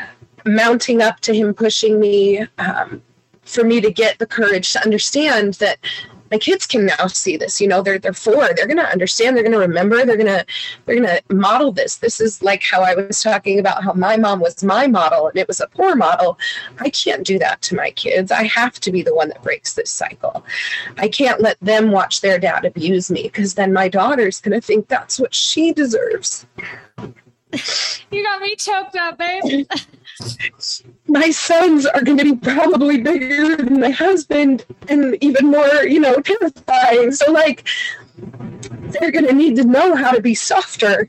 mounting 0.45 1.03
up 1.03 1.21
to 1.21 1.35
him 1.35 1.55
pushing 1.55 1.99
me 2.01 2.47
um, 2.59 3.03
for 3.43 3.65
me 3.65 3.81
to 3.81 3.91
get 3.91 4.19
the 4.19 4.27
courage 4.27 4.73
to 4.73 4.83
understand 4.83 5.55
that 5.55 5.79
my 6.33 6.39
kids 6.39 6.67
can 6.67 6.87
now 6.87 7.07
see 7.07 7.37
this 7.37 7.61
you 7.61 7.69
know 7.69 7.83
they're 7.83 7.99
they're 7.99 8.15
four 8.15 8.49
they're 8.55 8.67
gonna 8.67 8.83
understand 8.83 9.37
they're 9.37 9.45
gonna 9.45 9.59
remember 9.59 10.05
they're 10.05 10.17
gonna 10.17 10.45
they're 10.87 10.97
gonna 10.97 11.21
model 11.31 11.73
this. 11.73 11.97
This 11.97 12.21
is 12.21 12.43
like 12.43 12.62
how 12.62 12.81
i 12.83 12.95
was 12.95 13.23
talking 13.23 13.59
about 13.59 13.85
how 13.85 13.93
my 13.93 14.17
mom 14.17 14.41
was 14.41 14.65
my 14.65 14.87
model 14.87 15.29
and 15.29 15.37
it 15.37 15.47
was 15.47 15.61
a 15.61 15.67
poor 15.69 15.95
model. 15.95 16.39
I 16.81 16.89
can't 16.91 17.27
do 17.27 17.39
that 17.39 17.61
to 17.62 17.77
my 17.77 17.91
kids. 17.91 18.33
I 18.33 18.45
have 18.45 18.81
to 18.81 18.91
be 18.91 19.03
the 19.03 19.15
one 19.15 19.29
that 19.29 19.43
breaks 19.43 19.75
this 19.75 19.91
cycle. 19.91 20.45
I 20.97 21.09
can't 21.09 21.41
let 21.41 21.59
them 21.61 21.91
watch 21.91 22.23
their 22.23 22.39
dad 22.39 22.65
abuse 22.65 23.11
me 23.11 23.25
because 23.25 23.55
then 23.55 23.73
my 23.73 23.89
daughter's 23.89 24.41
gonna 24.41 24.61
think 24.61 24.89
that's 24.89 25.21
what 25.21 25.35
she 25.35 25.73
deserves. 25.73 26.47
You 28.11 28.23
got 28.23 28.41
me 28.41 28.55
choked 28.57 28.97
up 28.97 29.19
babe 29.19 29.67
my 31.07 31.31
sons 31.31 31.87
are 31.87 32.02
going 32.02 32.19
to 32.19 32.25
be 32.25 32.37
probably 32.37 33.00
bigger 33.00 33.57
than 33.57 33.81
my 33.81 33.90
husband 33.90 34.64
and 34.88 35.16
even 35.21 35.50
more, 35.50 35.85
you 35.85 36.00
know, 36.00 36.16
terrifying. 36.16 37.12
So, 37.12 37.33
like, 37.33 37.66
they're 38.16 39.11
going 39.11 39.26
to 39.26 39.33
need 39.33 39.57
to 39.57 39.64
know 39.64 39.95
how 39.95 40.12
to 40.12 40.21
be 40.21 40.35
softer. 40.35 41.09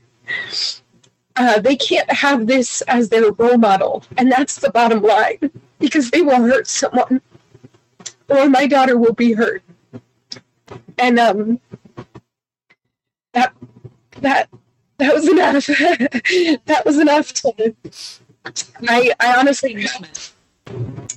Uh, 1.36 1.60
they 1.60 1.76
can't 1.76 2.10
have 2.10 2.46
this 2.46 2.80
as 2.82 3.08
their 3.08 3.32
role 3.32 3.58
model. 3.58 4.04
And 4.16 4.30
that's 4.30 4.56
the 4.56 4.70
bottom 4.70 5.02
line 5.02 5.50
because 5.78 6.10
they 6.10 6.22
will 6.22 6.42
hurt 6.42 6.66
someone 6.66 7.20
or 8.28 8.48
my 8.48 8.66
daughter 8.66 8.96
will 8.96 9.12
be 9.12 9.32
hurt. 9.32 9.62
And, 10.98 11.18
um, 11.18 11.60
that, 13.32 13.52
that, 14.20 14.48
that 14.98 15.14
was 15.14 15.28
enough. 15.28 15.66
that 16.66 16.82
was 16.86 16.98
enough 16.98 17.32
to 17.34 17.74
I, 18.88 19.12
I 19.20 19.36
honestly 19.36 19.86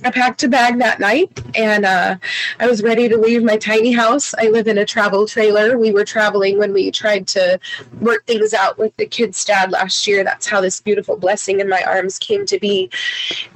I 0.04 0.10
packed 0.10 0.42
a 0.42 0.48
bag 0.48 0.78
that 0.78 1.00
night 1.00 1.40
and 1.56 1.84
uh, 1.84 2.16
I 2.60 2.66
was 2.66 2.82
ready 2.82 3.08
to 3.08 3.16
leave 3.16 3.42
my 3.42 3.56
tiny 3.56 3.92
house. 3.92 4.34
I 4.38 4.48
live 4.48 4.68
in 4.68 4.78
a 4.78 4.84
travel 4.84 5.26
trailer. 5.26 5.78
We 5.78 5.90
were 5.90 6.04
traveling 6.04 6.58
when 6.58 6.72
we 6.72 6.90
tried 6.90 7.26
to 7.28 7.58
work 8.00 8.26
things 8.26 8.54
out 8.54 8.78
with 8.78 8.94
the 8.96 9.06
kids' 9.06 9.44
dad 9.44 9.72
last 9.72 10.06
year. 10.06 10.22
That's 10.22 10.46
how 10.46 10.60
this 10.60 10.80
beautiful 10.80 11.16
blessing 11.16 11.60
in 11.60 11.68
my 11.68 11.82
arms 11.82 12.18
came 12.18 12.46
to 12.46 12.58
be. 12.58 12.90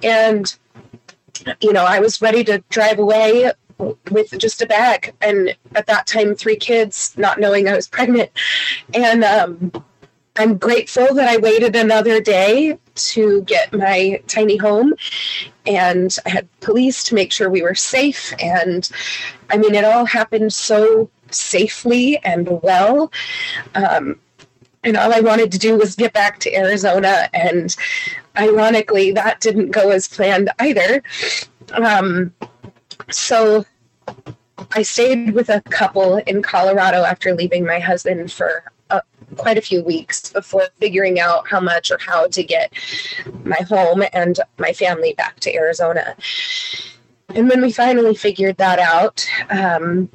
And, 0.03 0.55
you 1.61 1.73
know, 1.73 1.85
I 1.85 2.01
was 2.01 2.21
ready 2.21 2.43
to 2.45 2.59
drive 2.71 2.99
away 2.99 3.53
with 4.11 4.37
just 4.39 4.63
a 4.63 4.67
bag. 4.67 5.15
And 5.21 5.55
at 5.75 5.87
that 5.87 6.07
time, 6.07 6.35
three 6.35 6.57
kids, 6.57 7.15
not 7.17 7.39
knowing 7.39 7.69
I 7.69 7.77
was 7.77 7.87
pregnant. 7.87 8.31
And, 8.95 9.23
um, 9.23 9.73
I'm 10.37 10.57
grateful 10.57 11.15
that 11.15 11.29
I 11.29 11.37
waited 11.37 11.77
another 11.77 12.21
day 12.21 12.79
to 12.95 13.43
get 13.43 13.73
my 13.73 14.23
tiny 14.29 14.57
home 14.57 14.95
and 15.67 16.17
I 16.25 16.31
had 16.31 16.61
police 16.61 17.05
to 17.05 17.15
make 17.15 17.33
sure 17.33 17.51
we 17.51 17.63
were 17.63 17.75
safe. 17.75 18.33
And 18.43 18.89
I 19.51 19.59
mean, 19.59 19.75
it 19.75 19.85
all 19.85 20.07
happened 20.07 20.53
so 20.55 21.11
safely 21.31 22.19
and 22.25 22.63
well. 22.63 23.13
Um, 23.75 24.19
and 24.85 24.97
all 24.97 25.13
I 25.13 25.21
wanted 25.21 25.53
to 25.53 25.59
do 25.59 25.77
was 25.77 25.95
get 25.95 26.13
back 26.13 26.41
to 26.41 26.55
Arizona. 26.55 27.29
And 27.35 27.77
ironically, 28.39 29.13
that 29.13 29.41
didn't 29.41 29.71
go 29.71 29.91
as 29.91 30.09
planned 30.09 30.51
either. 30.59 31.03
Um, 31.73 32.33
so 33.11 33.65
I 34.73 34.83
stayed 34.83 35.35
with 35.35 35.51
a 35.51 35.61
couple 35.63 36.17
in 36.17 36.43
Colorado 36.43 37.05
after 37.05 37.35
leaving 37.35 37.67
my 37.67 37.79
husband 37.79 38.33
for 38.33 38.65
quite 39.37 39.59
a 39.59 39.63
few 39.63 39.83
weeks 39.83 40.31
before 40.31 40.67
figuring 40.79 41.21
out 41.21 41.49
how 41.49 41.61
much 41.61 41.91
or 41.91 41.99
how 41.99 42.27
to 42.29 42.43
get 42.43 42.73
my 43.45 43.59
home 43.69 44.03
and 44.13 44.41
my 44.59 44.73
family 44.73 45.15
back 45.15 45.41
to 45.41 45.55
Arizona. 45.55 46.17
And 47.35 47.49
when 47.49 47.63
we 47.63 47.73
finally 47.73 48.15
figured 48.15 48.59
that 48.59 48.79
out, 48.79 49.27
um, 49.51 50.11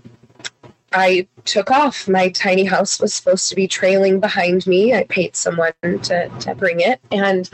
I 0.93 1.27
took 1.45 1.71
off. 1.71 2.07
My 2.07 2.29
tiny 2.29 2.63
house 2.63 2.99
was 2.99 3.13
supposed 3.13 3.49
to 3.49 3.55
be 3.55 3.67
trailing 3.67 4.19
behind 4.19 4.65
me. 4.67 4.93
I 4.93 5.03
paid 5.03 5.35
someone 5.35 5.73
to, 5.81 6.29
to 6.29 6.55
bring 6.55 6.79
it. 6.79 6.99
And 7.11 7.49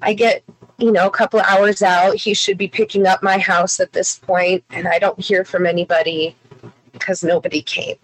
I 0.00 0.14
get, 0.14 0.42
you 0.78 0.92
know, 0.92 1.06
a 1.06 1.10
couple 1.10 1.40
of 1.40 1.46
hours 1.46 1.82
out. 1.82 2.16
He 2.16 2.34
should 2.34 2.56
be 2.56 2.68
picking 2.68 3.06
up 3.06 3.22
my 3.22 3.38
house 3.38 3.80
at 3.80 3.92
this 3.92 4.18
point, 4.18 4.64
And 4.70 4.88
I 4.88 4.98
don't 4.98 5.18
hear 5.20 5.44
from 5.44 5.66
anybody 5.66 6.36
because 6.92 7.22
nobody 7.22 7.62
came. 7.62 7.96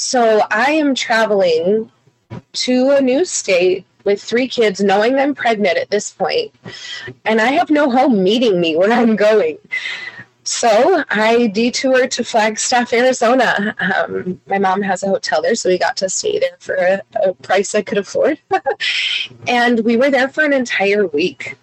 So 0.00 0.42
I 0.52 0.70
am 0.70 0.94
traveling 0.94 1.90
to 2.52 2.90
a 2.90 3.00
new 3.00 3.24
state 3.24 3.84
with 4.04 4.22
three 4.22 4.46
kids, 4.46 4.80
knowing 4.80 5.18
I'm 5.18 5.34
pregnant 5.34 5.76
at 5.76 5.90
this 5.90 6.12
point, 6.12 6.54
and 7.24 7.40
I 7.40 7.50
have 7.50 7.68
no 7.68 7.90
home 7.90 8.22
meeting 8.22 8.60
me 8.60 8.76
where 8.76 8.92
I'm 8.92 9.16
going. 9.16 9.58
So 10.44 11.02
I 11.10 11.48
detoured 11.48 12.12
to 12.12 12.22
Flagstaff, 12.22 12.92
Arizona. 12.92 13.74
Um, 13.80 14.40
my 14.46 14.58
mom 14.58 14.82
has 14.82 15.02
a 15.02 15.08
hotel 15.08 15.42
there, 15.42 15.56
so 15.56 15.68
we 15.68 15.78
got 15.78 15.96
to 15.96 16.08
stay 16.08 16.38
there 16.38 16.56
for 16.60 16.76
a, 16.76 17.02
a 17.24 17.34
price 17.34 17.74
I 17.74 17.82
could 17.82 17.98
afford. 17.98 18.38
and 19.48 19.80
we 19.80 19.96
were 19.96 20.12
there 20.12 20.28
for 20.28 20.44
an 20.44 20.52
entire 20.52 21.08
week. 21.08 21.56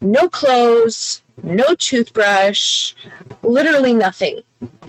No 0.00 0.30
clothes, 0.30 1.22
no 1.42 1.74
toothbrush, 1.74 2.94
literally 3.42 3.92
nothing 3.92 4.40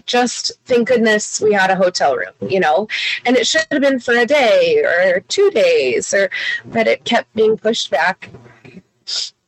just 0.05 0.51
thank 0.65 0.87
goodness 0.87 1.41
we 1.41 1.53
had 1.53 1.69
a 1.69 1.75
hotel 1.75 2.15
room, 2.15 2.33
you 2.41 2.59
know, 2.59 2.87
and 3.25 3.35
it 3.37 3.47
should 3.47 3.65
have 3.71 3.81
been 3.81 3.99
for 3.99 4.15
a 4.15 4.25
day 4.25 4.83
or 4.83 5.21
two 5.21 5.49
days, 5.51 6.13
or 6.13 6.29
but 6.65 6.87
it 6.87 7.05
kept 7.05 7.33
being 7.35 7.57
pushed 7.57 7.89
back. 7.91 8.29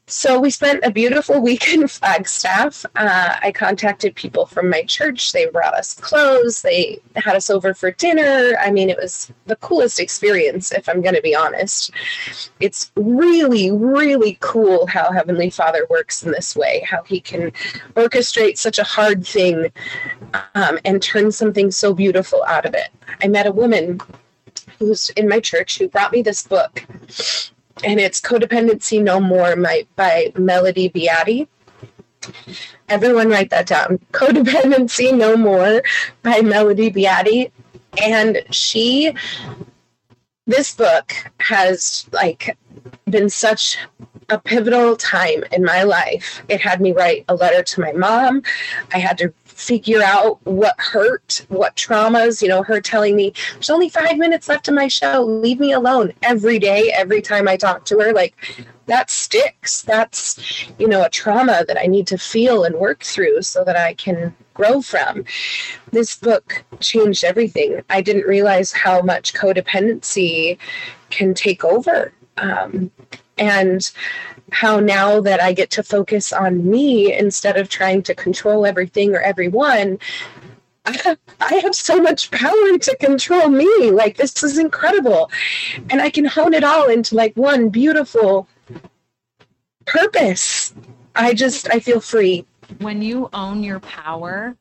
So 0.07 0.39
we 0.39 0.51
spent 0.51 0.85
a 0.85 0.91
beautiful 0.91 1.41
week 1.41 1.73
in 1.73 1.87
Flagstaff. 1.87 2.85
Uh, 2.95 3.37
I 3.41 3.51
contacted 3.51 4.13
people 4.13 4.45
from 4.45 4.69
my 4.69 4.83
church. 4.83 5.31
They 5.31 5.47
brought 5.47 5.73
us 5.73 5.95
clothes. 5.95 6.61
They 6.61 6.99
had 7.15 7.35
us 7.35 7.49
over 7.49 7.73
for 7.73 7.89
dinner. 7.89 8.55
I 8.59 8.69
mean, 8.69 8.91
it 8.91 8.97
was 9.01 9.31
the 9.47 9.55
coolest 9.55 9.99
experience, 9.99 10.71
if 10.71 10.87
I'm 10.87 11.01
going 11.01 11.15
to 11.15 11.23
be 11.23 11.35
honest. 11.35 11.89
It's 12.59 12.91
really, 12.95 13.71
really 13.71 14.37
cool 14.41 14.85
how 14.85 15.11
Heavenly 15.11 15.49
Father 15.49 15.87
works 15.89 16.21
in 16.21 16.31
this 16.31 16.55
way, 16.55 16.85
how 16.87 17.01
He 17.01 17.19
can 17.19 17.51
orchestrate 17.95 18.59
such 18.59 18.77
a 18.77 18.83
hard 18.83 19.25
thing 19.25 19.71
um, 20.53 20.77
and 20.85 21.01
turn 21.01 21.31
something 21.31 21.71
so 21.71 21.95
beautiful 21.95 22.43
out 22.47 22.67
of 22.67 22.75
it. 22.75 22.89
I 23.23 23.27
met 23.27 23.47
a 23.47 23.51
woman 23.51 23.99
who's 24.77 25.09
in 25.11 25.27
my 25.27 25.39
church 25.39 25.79
who 25.79 25.87
brought 25.87 26.11
me 26.11 26.21
this 26.21 26.45
book 26.45 26.85
and 27.83 27.99
it's 27.99 28.21
Codependency 28.21 29.01
No 29.01 29.19
More 29.19 29.55
my, 29.55 29.85
by 29.95 30.31
Melody 30.37 30.87
Beattie. 30.87 31.47
Everyone 32.89 33.29
write 33.29 33.49
that 33.49 33.67
down. 33.67 33.99
Codependency 34.11 35.15
No 35.15 35.35
More 35.35 35.81
by 36.23 36.41
Melody 36.41 36.89
Beattie. 36.89 37.51
And 38.01 38.43
she, 38.51 39.13
this 40.47 40.75
book 40.75 41.13
has 41.39 42.07
like 42.11 42.57
been 43.09 43.29
such 43.29 43.77
a 44.29 44.39
pivotal 44.39 44.95
time 44.95 45.43
in 45.51 45.63
my 45.63 45.83
life. 45.83 46.41
It 46.47 46.61
had 46.61 46.81
me 46.81 46.91
write 46.91 47.25
a 47.27 47.35
letter 47.35 47.61
to 47.63 47.81
my 47.81 47.91
mom. 47.91 48.41
I 48.93 48.97
had 48.97 49.17
to 49.19 49.33
figure 49.55 50.03
out 50.03 50.45
what 50.45 50.75
hurt, 50.77 51.45
what 51.47 51.75
traumas, 51.75 52.41
you 52.41 52.47
know, 52.47 52.61
her 52.61 52.81
telling 52.81 53.15
me, 53.15 53.33
there's 53.53 53.69
only 53.69 53.89
five 53.89 54.17
minutes 54.17 54.49
left 54.49 54.67
in 54.67 54.75
my 54.75 54.87
show, 54.87 55.23
leave 55.23 55.59
me 55.59 55.71
alone 55.71 56.13
every 56.21 56.59
day, 56.59 56.91
every 56.91 57.21
time 57.21 57.47
I 57.47 57.55
talk 57.55 57.85
to 57.85 57.99
her. 57.99 58.13
Like, 58.13 58.35
that 58.87 59.09
sticks. 59.09 59.81
That's, 59.81 60.67
you 60.77 60.87
know, 60.87 61.03
a 61.03 61.09
trauma 61.09 61.63
that 61.67 61.79
I 61.79 61.87
need 61.87 62.05
to 62.07 62.17
feel 62.17 62.65
and 62.65 62.75
work 62.75 63.03
through 63.03 63.41
so 63.41 63.63
that 63.63 63.75
I 63.75 63.93
can 63.93 64.35
grow 64.53 64.81
from. 64.81 65.25
This 65.91 66.17
book 66.17 66.63
changed 66.81 67.23
everything. 67.23 67.81
I 67.89 68.01
didn't 68.01 68.27
realize 68.27 68.71
how 68.71 69.01
much 69.01 69.33
codependency 69.33 70.57
can 71.09 71.33
take 71.33 71.63
over. 71.63 72.13
Um, 72.37 72.91
and 73.37 73.91
how 74.51 74.79
now 74.79 75.19
that 75.21 75.41
I 75.41 75.53
get 75.53 75.69
to 75.71 75.83
focus 75.83 76.31
on 76.31 76.69
me 76.69 77.13
instead 77.13 77.57
of 77.57 77.69
trying 77.69 78.03
to 78.03 78.15
control 78.15 78.65
everything 78.65 79.13
or 79.13 79.19
everyone, 79.19 79.99
I 80.85 81.55
have, 81.63 81.75
so 81.75 81.99
much 81.99 82.29
power 82.31 82.77
to 82.77 82.97
control 82.99 83.49
me. 83.49 83.91
Like, 83.91 84.17
this 84.17 84.43
is 84.43 84.59
incredible. 84.59 85.31
And 85.89 86.01
I 86.01 86.09
can 86.09 86.25
hone 86.25 86.53
it 86.53 86.63
all 86.63 86.89
into 86.89 87.15
like 87.15 87.35
one 87.35 87.69
beautiful 87.69 88.47
purpose. 89.85 90.73
I 91.15 91.33
just, 91.33 91.69
I 91.71 91.79
feel 91.79 91.99
free. 91.99 92.45
When 92.79 93.01
you 93.01 93.29
own 93.33 93.63
your 93.63 93.79
power 93.79 94.55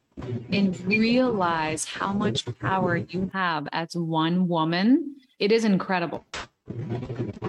and 0.51 0.79
realize 0.87 1.85
how 1.85 2.13
much 2.13 2.47
power 2.59 2.97
you 2.97 3.31
have 3.35 3.69
as 3.73 3.95
one 3.95 4.49
woman, 4.49 5.17
it 5.39 5.53
is 5.53 5.65
incredible. 5.65 6.25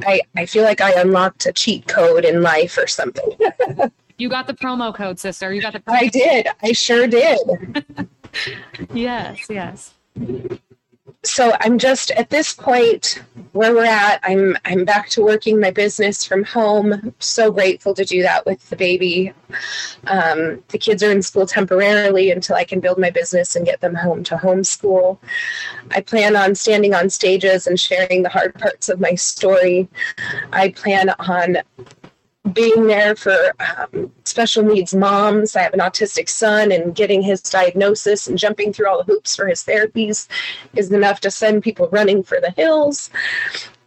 I, 0.05 0.21
I 0.35 0.45
feel 0.45 0.63
like 0.63 0.81
I 0.81 0.91
unlocked 0.99 1.45
a 1.45 1.53
cheat 1.53 1.87
code 1.87 2.25
in 2.25 2.41
life 2.41 2.77
or 2.77 2.87
something. 2.87 3.31
you 4.17 4.29
got 4.29 4.47
the 4.47 4.53
promo 4.53 4.93
code, 4.93 5.19
sister. 5.19 5.53
You 5.53 5.61
got 5.61 5.73
the. 5.73 5.81
I 5.87 6.07
did. 6.07 6.47
I 6.61 6.73
sure 6.73 7.07
did. 7.07 7.39
yes. 8.93 9.47
Yes. 9.49 9.93
So 11.25 11.55
I'm 11.61 11.77
just 11.77 12.11
at 12.11 12.29
this 12.29 12.53
point 12.53 13.23
where 13.53 13.73
we're 13.73 13.85
at. 13.85 14.19
I'm 14.23 14.57
I'm 14.65 14.85
back 14.85 15.09
to 15.09 15.23
working 15.23 15.59
my 15.59 15.71
business 15.71 16.23
from 16.23 16.43
home. 16.43 17.13
So 17.19 17.51
grateful 17.51 17.93
to 17.95 18.05
do 18.05 18.21
that 18.21 18.45
with 18.45 18.69
the 18.69 18.75
baby. 18.75 19.33
Um, 20.07 20.63
the 20.69 20.77
kids 20.77 21.01
are 21.03 21.11
in 21.11 21.21
school 21.21 21.45
temporarily 21.45 22.31
until 22.31 22.55
I 22.55 22.63
can 22.63 22.79
build 22.79 22.97
my 22.97 23.09
business 23.09 23.55
and 23.55 23.65
get 23.65 23.81
them 23.81 23.95
home 23.95 24.23
to 24.25 24.35
homeschool. 24.35 25.17
I 25.91 26.01
plan 26.01 26.35
on 26.35 26.55
standing 26.55 26.93
on 26.93 27.09
stages 27.09 27.67
and 27.67 27.79
sharing 27.79 28.23
the 28.23 28.29
hard 28.29 28.53
parts 28.55 28.89
of 28.89 28.99
my 28.99 29.15
story. 29.15 29.87
I 30.51 30.69
plan 30.69 31.09
on 31.19 31.57
being 32.53 32.87
there 32.87 33.15
for 33.15 33.35
um, 33.59 34.11
special 34.23 34.63
needs 34.63 34.93
moms. 34.93 35.55
I 35.55 35.61
have 35.61 35.73
an 35.73 35.79
autistic 35.79 36.29
son, 36.29 36.71
and 36.71 36.95
getting 36.95 37.21
his 37.21 37.41
diagnosis 37.41 38.27
and 38.27 38.37
jumping 38.37 38.71
through 38.71 38.87
all 38.87 39.03
the 39.03 39.11
hoops 39.11 39.35
for 39.35 39.47
his 39.47 39.63
therapies 39.63 40.27
is 40.75 40.91
enough 40.91 41.19
to 41.21 41.31
send 41.31 41.63
people 41.63 41.89
running 41.89 42.23
for 42.23 42.39
the 42.39 42.51
hills. 42.51 43.09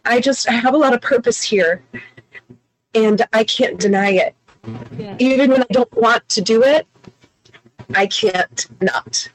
I 0.05 0.19
just 0.19 0.49
I 0.49 0.53
have 0.53 0.73
a 0.73 0.77
lot 0.77 0.93
of 0.93 1.01
purpose 1.01 1.41
here, 1.41 1.83
and 2.93 3.21
I 3.33 3.43
can't 3.43 3.79
deny 3.79 4.11
it. 4.11 4.35
Yeah. 4.97 5.15
Even 5.19 5.51
when 5.51 5.61
I 5.61 5.67
don't 5.71 5.93
want 5.93 6.27
to 6.29 6.41
do 6.41 6.63
it, 6.63 6.85
I 7.95 8.07
can't 8.07 8.67
not. 8.81 9.29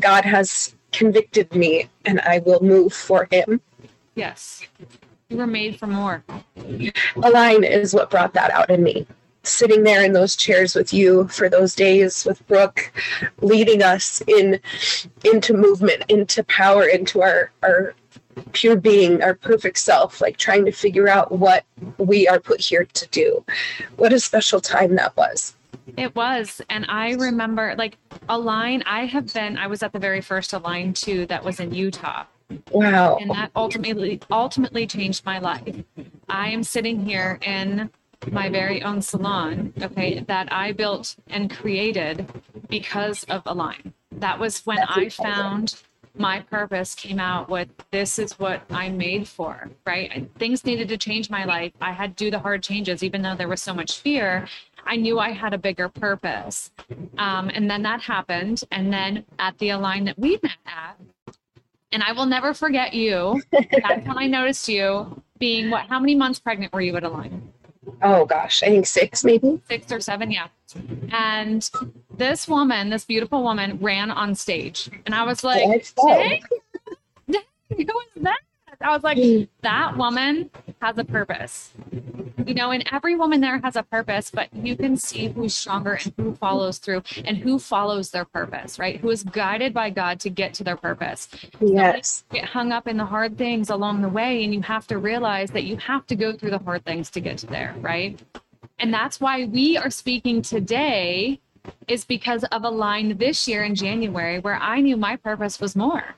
God 0.00 0.24
has 0.24 0.74
convicted 0.92 1.54
me, 1.54 1.88
and 2.04 2.20
I 2.20 2.40
will 2.40 2.60
move 2.62 2.92
for 2.92 3.28
Him. 3.30 3.60
Yes. 4.14 4.62
You 5.28 5.38
were 5.38 5.46
made 5.48 5.76
for 5.76 5.88
more. 5.88 6.22
Align 7.16 7.64
is 7.64 7.92
what 7.92 8.10
brought 8.10 8.32
that 8.34 8.52
out 8.52 8.70
in 8.70 8.84
me. 8.84 9.08
Sitting 9.42 9.82
there 9.82 10.04
in 10.04 10.12
those 10.12 10.36
chairs 10.36 10.76
with 10.76 10.92
you 10.92 11.26
for 11.28 11.48
those 11.48 11.74
days 11.74 12.24
with 12.24 12.46
Brooke, 12.46 12.92
leading 13.40 13.82
us 13.82 14.22
in 14.28 14.60
into 15.24 15.52
movement, 15.52 16.04
into 16.08 16.44
power, 16.44 16.84
into 16.86 17.22
our 17.22 17.50
our 17.64 17.94
pure 18.52 18.76
being, 18.76 19.20
our 19.20 19.34
perfect 19.34 19.78
self, 19.78 20.20
like 20.20 20.36
trying 20.36 20.64
to 20.64 20.72
figure 20.72 21.08
out 21.08 21.32
what 21.32 21.64
we 21.98 22.28
are 22.28 22.38
put 22.38 22.60
here 22.60 22.84
to 22.84 23.06
do. 23.08 23.44
What 23.96 24.12
a 24.12 24.20
special 24.20 24.60
time 24.60 24.94
that 24.94 25.16
was. 25.16 25.54
It 25.96 26.14
was. 26.14 26.60
And 26.70 26.86
I 26.88 27.14
remember 27.14 27.74
like 27.76 27.98
Align, 28.28 28.84
I 28.86 29.06
have 29.06 29.32
been, 29.32 29.58
I 29.58 29.66
was 29.66 29.82
at 29.82 29.92
the 29.92 29.98
very 29.98 30.20
first 30.20 30.52
Align 30.52 30.92
too 30.92 31.26
that 31.26 31.44
was 31.44 31.58
in 31.58 31.74
Utah. 31.74 32.26
Wow. 32.70 33.18
And 33.20 33.30
that 33.30 33.50
ultimately 33.56 34.20
ultimately 34.30 34.86
changed 34.86 35.24
my 35.24 35.38
life. 35.38 35.76
I 36.28 36.48
am 36.50 36.62
sitting 36.62 37.04
here 37.04 37.38
in 37.42 37.90
my 38.30 38.48
very 38.48 38.82
own 38.82 39.02
salon, 39.02 39.72
okay, 39.80 40.24
that 40.26 40.52
I 40.52 40.72
built 40.72 41.16
and 41.28 41.50
created 41.50 42.26
because 42.68 43.24
of 43.24 43.42
Align. 43.46 43.92
That 44.12 44.38
was 44.38 44.64
when 44.64 44.78
I 44.78 45.08
found 45.08 45.82
my 46.18 46.40
purpose 46.40 46.94
came 46.94 47.18
out 47.18 47.48
with 47.48 47.68
this 47.90 48.18
is 48.18 48.38
what 48.38 48.62
I'm 48.70 48.96
made 48.96 49.28
for, 49.28 49.70
right? 49.84 50.28
Things 50.38 50.64
needed 50.64 50.88
to 50.88 50.96
change 50.96 51.28
my 51.30 51.44
life. 51.44 51.72
I 51.80 51.92
had 51.92 52.16
to 52.16 52.24
do 52.24 52.30
the 52.30 52.38
hard 52.38 52.62
changes, 52.62 53.02
even 53.02 53.22
though 53.22 53.34
there 53.34 53.48
was 53.48 53.62
so 53.62 53.74
much 53.74 54.00
fear. 54.00 54.48
I 54.86 54.96
knew 54.96 55.18
I 55.18 55.32
had 55.32 55.52
a 55.52 55.58
bigger 55.58 55.88
purpose. 55.88 56.70
Um, 57.18 57.50
and 57.52 57.70
then 57.70 57.82
that 57.82 58.00
happened. 58.00 58.62
And 58.70 58.92
then 58.92 59.24
at 59.38 59.58
the 59.58 59.70
Align 59.70 60.04
that 60.04 60.18
we 60.18 60.38
met 60.42 60.52
at, 60.66 60.96
and 61.92 62.02
I 62.02 62.12
will 62.12 62.26
never 62.26 62.54
forget 62.54 62.94
you. 62.94 63.42
That's 63.52 64.06
when 64.06 64.18
I 64.18 64.26
noticed 64.26 64.68
you 64.68 65.22
being 65.38 65.70
what? 65.70 65.86
How 65.86 66.00
many 66.00 66.14
months 66.14 66.38
pregnant 66.38 66.72
were 66.72 66.80
you 66.80 66.96
at 66.96 67.04
Align? 67.04 67.52
Oh 68.02 68.24
gosh, 68.26 68.62
I 68.62 68.66
think 68.66 68.86
six, 68.86 69.24
maybe 69.24 69.60
six 69.68 69.90
or 69.92 70.00
seven, 70.00 70.30
yeah. 70.30 70.48
And 71.12 71.68
this 72.16 72.48
woman, 72.48 72.90
this 72.90 73.04
beautiful 73.04 73.42
woman, 73.42 73.78
ran 73.80 74.10
on 74.10 74.34
stage, 74.34 74.90
and 75.06 75.14
I 75.14 75.22
was 75.22 75.44
like, 75.44 75.64
"Dang, 75.96 76.42
who 77.28 77.36
is 77.76 78.22
that?" 78.22 78.40
I 78.80 78.90
was 78.90 79.02
like. 79.02 79.18
"That 79.62 79.96
woman 79.96 80.50
has 80.82 80.98
a 80.98 81.04
purpose." 81.04 81.72
You 82.46 82.54
know, 82.54 82.70
and 82.70 82.84
every 82.92 83.16
woman 83.16 83.40
there 83.40 83.58
has 83.64 83.74
a 83.74 83.82
purpose, 83.82 84.30
but 84.30 84.54
you 84.54 84.76
can 84.76 84.96
see 84.96 85.28
who's 85.28 85.52
stronger 85.52 85.98
and 86.04 86.12
who 86.16 86.34
follows 86.36 86.78
through 86.78 87.02
and 87.24 87.36
who 87.36 87.58
follows 87.58 88.10
their 88.10 88.24
purpose, 88.24 88.78
right? 88.78 89.00
Who 89.00 89.10
is 89.10 89.24
guided 89.24 89.74
by 89.74 89.90
God 89.90 90.20
to 90.20 90.30
get 90.30 90.54
to 90.54 90.64
their 90.64 90.76
purpose. 90.76 91.28
Yes. 91.60 92.24
So 92.30 92.36
get 92.36 92.44
hung 92.44 92.70
up 92.70 92.86
in 92.86 92.98
the 92.98 93.04
hard 93.04 93.36
things 93.36 93.68
along 93.68 94.02
the 94.02 94.08
way, 94.08 94.44
and 94.44 94.54
you 94.54 94.60
have 94.62 94.86
to 94.86 94.98
realize 94.98 95.50
that 95.50 95.64
you 95.64 95.76
have 95.78 96.06
to 96.06 96.14
go 96.14 96.32
through 96.32 96.50
the 96.50 96.60
hard 96.60 96.84
things 96.84 97.10
to 97.10 97.20
get 97.20 97.38
to 97.38 97.46
there, 97.46 97.74
right? 97.80 98.22
And 98.78 98.94
that's 98.94 99.20
why 99.20 99.46
we 99.46 99.76
are 99.76 99.90
speaking 99.90 100.40
today 100.40 101.40
is 101.88 102.04
because 102.04 102.44
of 102.44 102.62
Align 102.62 103.16
this 103.18 103.48
year 103.48 103.64
in 103.64 103.74
January 103.74 104.38
where 104.38 104.54
I 104.54 104.80
knew 104.80 104.96
my 104.96 105.16
purpose 105.16 105.60
was 105.60 105.74
more 105.74 106.14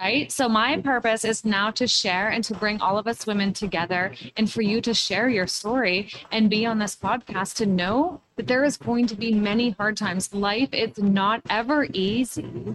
right? 0.00 0.30
So 0.30 0.48
my 0.48 0.80
purpose 0.80 1.24
is 1.24 1.44
now 1.44 1.70
to 1.72 1.86
share 1.86 2.28
and 2.28 2.44
to 2.44 2.54
bring 2.54 2.80
all 2.80 2.98
of 2.98 3.06
us 3.06 3.26
women 3.26 3.52
together 3.52 4.14
and 4.36 4.50
for 4.50 4.62
you 4.62 4.80
to 4.82 4.94
share 4.94 5.28
your 5.28 5.46
story 5.46 6.10
and 6.30 6.48
be 6.48 6.66
on 6.66 6.78
this 6.78 6.96
podcast 6.96 7.56
to 7.56 7.66
know 7.66 8.20
that 8.36 8.46
there 8.46 8.64
is 8.64 8.76
going 8.76 9.06
to 9.08 9.16
be 9.16 9.32
many 9.34 9.70
hard 9.70 9.96
times. 9.96 10.32
Life 10.32 10.70
is 10.72 10.98
not 10.98 11.42
ever 11.50 11.86
easy 11.92 12.74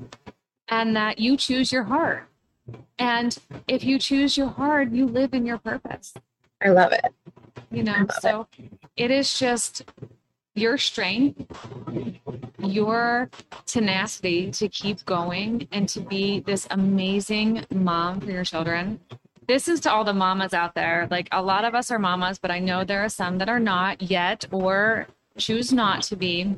and 0.68 0.96
that 0.96 1.20
you 1.20 1.38
choose 1.38 1.72
your 1.72 1.84
heart. 1.84 2.28
And 3.00 3.38
if 3.68 3.84
you 3.84 4.00
choose 4.00 4.38
your 4.38 4.48
heart, 4.48 4.92
you 4.92 5.06
live 5.06 5.34
in 5.34 5.46
your 5.46 5.58
purpose. 5.58 6.14
I 6.64 6.70
love 6.70 6.92
it. 6.92 7.06
You 7.72 7.84
know, 7.84 8.06
so 8.22 8.48
it. 8.58 8.70
it 8.96 9.12
is 9.12 9.38
just 9.38 9.84
your 10.56 10.78
strength, 10.78 11.46
your 12.64 13.30
tenacity 13.66 14.52
to 14.52 14.68
keep 14.68 15.04
going 15.06 15.68
and 15.72 15.88
to 15.90 16.00
be 16.00 16.40
this 16.42 16.68
amazing 16.72 17.66
mom 17.72 18.22
for 18.22 18.32
your 18.32 18.44
children. 18.44 19.00
This 19.48 19.68
is 19.68 19.80
to 19.82 19.92
all 19.92 20.04
the 20.04 20.14
mamas 20.14 20.54
out 20.54 20.74
there. 20.74 21.08
Like 21.12 21.28
a 21.32 21.42
lot 21.42 21.66
of 21.66 21.76
us 21.76 21.92
are 21.92 22.00
mamas, 22.00 22.40
but 22.40 22.52
I 22.52 22.60
know 22.60 22.84
there 22.84 23.04
are 23.04 23.10
some 23.10 23.38
that 23.40 23.50
are 23.50 23.60
not 23.60 24.02
yet 24.02 24.46
or 24.52 25.08
choose 25.38 25.74
not 25.74 26.02
to 26.04 26.16
be. 26.16 26.56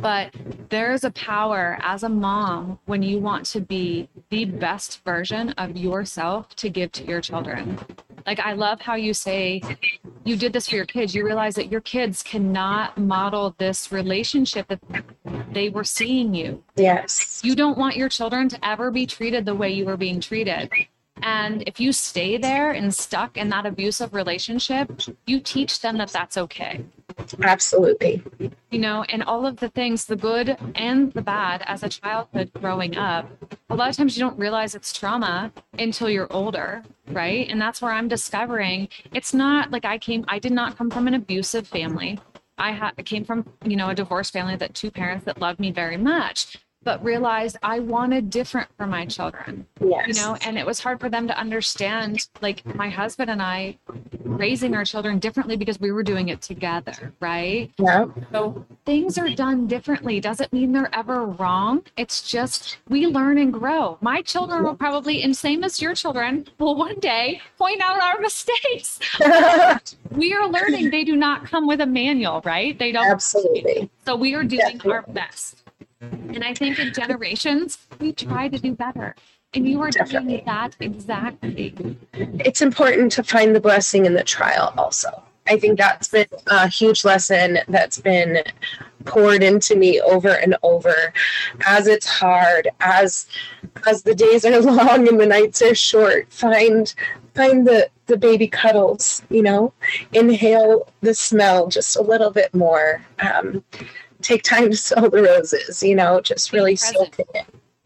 But 0.00 0.34
there 0.70 0.92
is 0.92 1.04
a 1.04 1.10
power 1.10 1.78
as 1.82 2.02
a 2.02 2.08
mom 2.08 2.78
when 2.86 3.02
you 3.02 3.18
want 3.18 3.44
to 3.46 3.60
be 3.60 4.08
the 4.30 4.46
best 4.46 5.04
version 5.04 5.50
of 5.50 5.76
yourself 5.76 6.54
to 6.56 6.70
give 6.70 6.90
to 6.92 7.04
your 7.04 7.20
children. 7.20 7.78
Like, 8.26 8.40
I 8.40 8.54
love 8.54 8.80
how 8.80 8.94
you 8.94 9.12
say 9.12 9.60
you 10.24 10.36
did 10.36 10.52
this 10.52 10.68
for 10.68 10.76
your 10.76 10.86
kids. 10.86 11.14
You 11.14 11.24
realize 11.24 11.54
that 11.56 11.70
your 11.70 11.80
kids 11.80 12.22
cannot 12.22 12.96
model 12.98 13.54
this 13.58 13.92
relationship 13.92 14.68
that 14.68 14.80
they 15.52 15.68
were 15.68 15.84
seeing 15.84 16.34
you. 16.34 16.62
Yes. 16.76 17.40
You 17.44 17.54
don't 17.54 17.78
want 17.78 17.96
your 17.96 18.08
children 18.08 18.48
to 18.48 18.66
ever 18.66 18.90
be 18.90 19.06
treated 19.06 19.44
the 19.44 19.54
way 19.54 19.70
you 19.70 19.84
were 19.84 19.96
being 19.96 20.20
treated. 20.20 20.70
And 21.22 21.62
if 21.66 21.78
you 21.80 21.92
stay 21.92 22.36
there 22.36 22.72
and 22.72 22.92
stuck 22.92 23.36
in 23.36 23.48
that 23.50 23.66
abusive 23.66 24.12
relationship, 24.12 24.90
you 25.26 25.40
teach 25.40 25.80
them 25.80 25.96
that 25.98 26.10
that's 26.10 26.36
okay. 26.36 26.84
Absolutely. 27.42 28.22
You 28.70 28.78
know, 28.78 29.04
and 29.04 29.22
all 29.22 29.46
of 29.46 29.56
the 29.56 29.68
things, 29.68 30.04
the 30.04 30.16
good 30.16 30.56
and 30.74 31.12
the 31.12 31.22
bad 31.22 31.62
as 31.66 31.82
a 31.82 31.88
childhood 31.88 32.50
growing 32.54 32.96
up, 32.96 33.30
a 33.70 33.76
lot 33.76 33.88
of 33.88 33.96
times 33.96 34.16
you 34.18 34.24
don't 34.24 34.38
realize 34.38 34.74
it's 34.74 34.92
trauma 34.92 35.52
until 35.78 36.10
you're 36.10 36.32
older, 36.32 36.82
right? 37.08 37.48
And 37.48 37.60
that's 37.60 37.82
where 37.82 37.92
I'm 37.92 38.08
discovering 38.08 38.88
it's 39.12 39.34
not 39.34 39.70
like 39.70 39.84
I 39.84 39.98
came, 39.98 40.24
I 40.28 40.38
did 40.38 40.52
not 40.52 40.76
come 40.76 40.90
from 40.90 41.06
an 41.06 41.14
abusive 41.14 41.66
family. 41.66 42.18
I, 42.56 42.72
ha- 42.72 42.92
came 43.04 43.24
from, 43.24 43.46
you 43.64 43.76
know, 43.76 43.90
a 43.90 43.94
divorced 43.94 44.32
family 44.32 44.56
that 44.56 44.74
two 44.74 44.90
parents 44.90 45.24
that 45.24 45.40
loved 45.40 45.58
me 45.58 45.72
very 45.72 45.96
much 45.96 46.63
but 46.84 47.02
realized 47.04 47.56
I 47.62 47.80
wanted 47.80 48.30
different 48.30 48.68
for 48.76 48.86
my 48.86 49.06
children. 49.06 49.66
Yes. 49.80 50.08
You 50.08 50.14
know, 50.14 50.36
and 50.42 50.58
it 50.58 50.66
was 50.66 50.80
hard 50.80 51.00
for 51.00 51.08
them 51.08 51.26
to 51.28 51.38
understand, 51.38 52.28
like 52.40 52.64
my 52.74 52.88
husband 52.88 53.30
and 53.30 53.42
I 53.42 53.78
raising 54.24 54.74
our 54.74 54.84
children 54.84 55.18
differently 55.18 55.56
because 55.56 55.80
we 55.80 55.92
were 55.92 56.02
doing 56.02 56.28
it 56.28 56.42
together, 56.42 57.12
right? 57.20 57.70
Yeah. 57.78 58.06
So 58.32 58.64
things 58.84 59.16
are 59.18 59.28
done 59.28 59.66
differently. 59.66 60.20
Doesn't 60.20 60.52
mean 60.52 60.72
they're 60.72 60.94
ever 60.94 61.24
wrong. 61.24 61.82
It's 61.96 62.28
just 62.28 62.78
we 62.88 63.06
learn 63.06 63.38
and 63.38 63.52
grow. 63.52 63.98
My 64.00 64.22
children 64.22 64.64
will 64.64 64.74
probably, 64.74 65.22
and 65.22 65.36
same 65.36 65.64
as 65.64 65.80
your 65.80 65.94
children, 65.94 66.46
will 66.58 66.76
one 66.76 66.98
day 67.00 67.40
point 67.58 67.80
out 67.80 68.00
our 68.02 68.20
mistakes. 68.24 68.98
we 70.10 70.32
are 70.34 70.48
learning. 70.48 70.90
They 70.90 71.04
do 71.04 71.16
not 71.16 71.46
come 71.46 71.66
with 71.66 71.80
a 71.80 71.86
manual, 71.86 72.42
right? 72.44 72.78
They 72.78 72.92
don't. 72.92 73.10
Absolutely. 73.10 73.90
So 74.04 74.16
we 74.16 74.34
are 74.34 74.44
doing 74.44 74.78
Definitely. 74.78 74.92
our 74.92 75.02
best. 75.02 75.63
And 76.12 76.42
I 76.44 76.54
think 76.54 76.78
in 76.78 76.92
generations, 76.92 77.78
we 78.00 78.12
try 78.12 78.48
to 78.48 78.58
do 78.58 78.74
better. 78.74 79.14
And 79.54 79.68
you 79.68 79.80
are 79.82 79.90
Definitely. 79.90 80.34
doing 80.34 80.44
that 80.46 80.76
exactly. 80.80 81.96
It's 82.12 82.60
important 82.60 83.12
to 83.12 83.22
find 83.22 83.54
the 83.54 83.60
blessing 83.60 84.04
in 84.04 84.14
the 84.14 84.24
trial 84.24 84.74
also. 84.76 85.22
I 85.46 85.58
think 85.58 85.78
that's 85.78 86.08
been 86.08 86.26
a 86.46 86.66
huge 86.66 87.04
lesson 87.04 87.58
that's 87.68 88.00
been 88.00 88.42
poured 89.04 89.42
into 89.42 89.76
me 89.76 90.00
over 90.00 90.30
and 90.30 90.56
over 90.62 91.12
as 91.66 91.86
it's 91.86 92.06
hard 92.06 92.68
as 92.80 93.26
as 93.86 94.02
the 94.02 94.14
days 94.14 94.44
are 94.44 94.60
long 94.62 95.06
and 95.06 95.20
the 95.20 95.26
nights 95.26 95.60
are 95.60 95.74
short 95.74 96.32
find 96.32 96.94
find 97.34 97.66
the 97.66 97.88
the 98.06 98.16
baby 98.16 98.48
cuddles 98.48 99.22
you 99.28 99.42
know 99.42 99.74
inhale 100.12 100.88
the 101.02 101.12
smell 101.12 101.68
just 101.68 101.96
a 101.96 102.02
little 102.02 102.30
bit 102.30 102.54
more 102.54 103.04
um, 103.20 103.62
take 104.24 104.42
time 104.42 104.70
to 104.70 104.76
smell 104.88 105.10
the 105.10 105.22
roses, 105.22 105.82
you 105.82 105.94
know, 105.94 106.20
just 106.20 106.52
really 106.52 106.76
soak 106.76 107.18
it 107.18 107.28
in. 107.34 107.44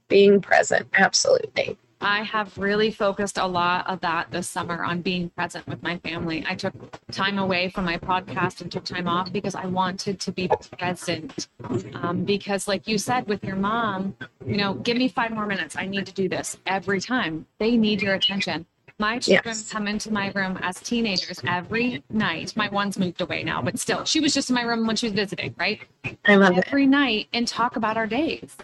Being 0.08 0.40
present, 0.40 0.88
absolutely. 0.94 1.76
I 2.00 2.22
have 2.22 2.56
really 2.56 2.92
focused 2.92 3.38
a 3.38 3.46
lot 3.46 3.88
of 3.88 4.00
that 4.00 4.30
this 4.30 4.48
summer 4.48 4.84
on 4.84 5.02
being 5.02 5.30
present 5.30 5.66
with 5.66 5.82
my 5.82 5.98
family. 5.98 6.44
I 6.48 6.54
took 6.54 6.72
time 7.10 7.38
away 7.38 7.70
from 7.70 7.84
my 7.84 7.98
podcast 7.98 8.60
and 8.60 8.70
took 8.70 8.84
time 8.84 9.08
off 9.08 9.32
because 9.32 9.56
I 9.56 9.66
wanted 9.66 10.20
to 10.20 10.32
be 10.32 10.48
present. 10.78 11.48
Um, 11.94 12.24
because, 12.24 12.68
like 12.68 12.86
you 12.86 12.98
said 12.98 13.26
with 13.26 13.42
your 13.42 13.56
mom, 13.56 14.14
you 14.46 14.56
know, 14.56 14.74
give 14.74 14.96
me 14.96 15.08
five 15.08 15.32
more 15.32 15.46
minutes. 15.46 15.74
I 15.76 15.86
need 15.86 16.06
to 16.06 16.12
do 16.12 16.28
this 16.28 16.56
every 16.66 17.00
time. 17.00 17.46
They 17.58 17.76
need 17.76 18.00
your 18.00 18.14
attention. 18.14 18.66
My 19.00 19.20
children 19.20 19.54
yes. 19.54 19.70
come 19.70 19.86
into 19.86 20.12
my 20.12 20.32
room 20.34 20.58
as 20.60 20.80
teenagers 20.80 21.40
every 21.46 22.02
night. 22.10 22.56
My 22.56 22.68
one's 22.68 22.98
moved 22.98 23.20
away 23.20 23.44
now, 23.44 23.62
but 23.62 23.78
still, 23.78 24.04
she 24.04 24.18
was 24.18 24.34
just 24.34 24.50
in 24.50 24.54
my 24.56 24.62
room 24.62 24.88
when 24.88 24.96
she 24.96 25.06
was 25.06 25.12
visiting, 25.12 25.54
right? 25.56 25.80
I 26.24 26.34
love 26.34 26.50
every 26.50 26.58
it. 26.58 26.66
Every 26.66 26.86
night 26.86 27.28
and 27.32 27.46
talk 27.46 27.76
about 27.76 27.96
our 27.96 28.08
days. 28.08 28.56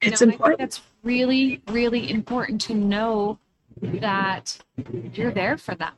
It's 0.00 0.20
you 0.20 0.28
know, 0.28 0.32
important. 0.32 0.58
that's 0.60 0.82
really, 1.02 1.60
really 1.68 2.08
important 2.08 2.60
to 2.62 2.74
know 2.74 3.38
that 3.82 4.56
you're 5.12 5.32
there 5.32 5.58
for 5.58 5.74
them. 5.74 5.92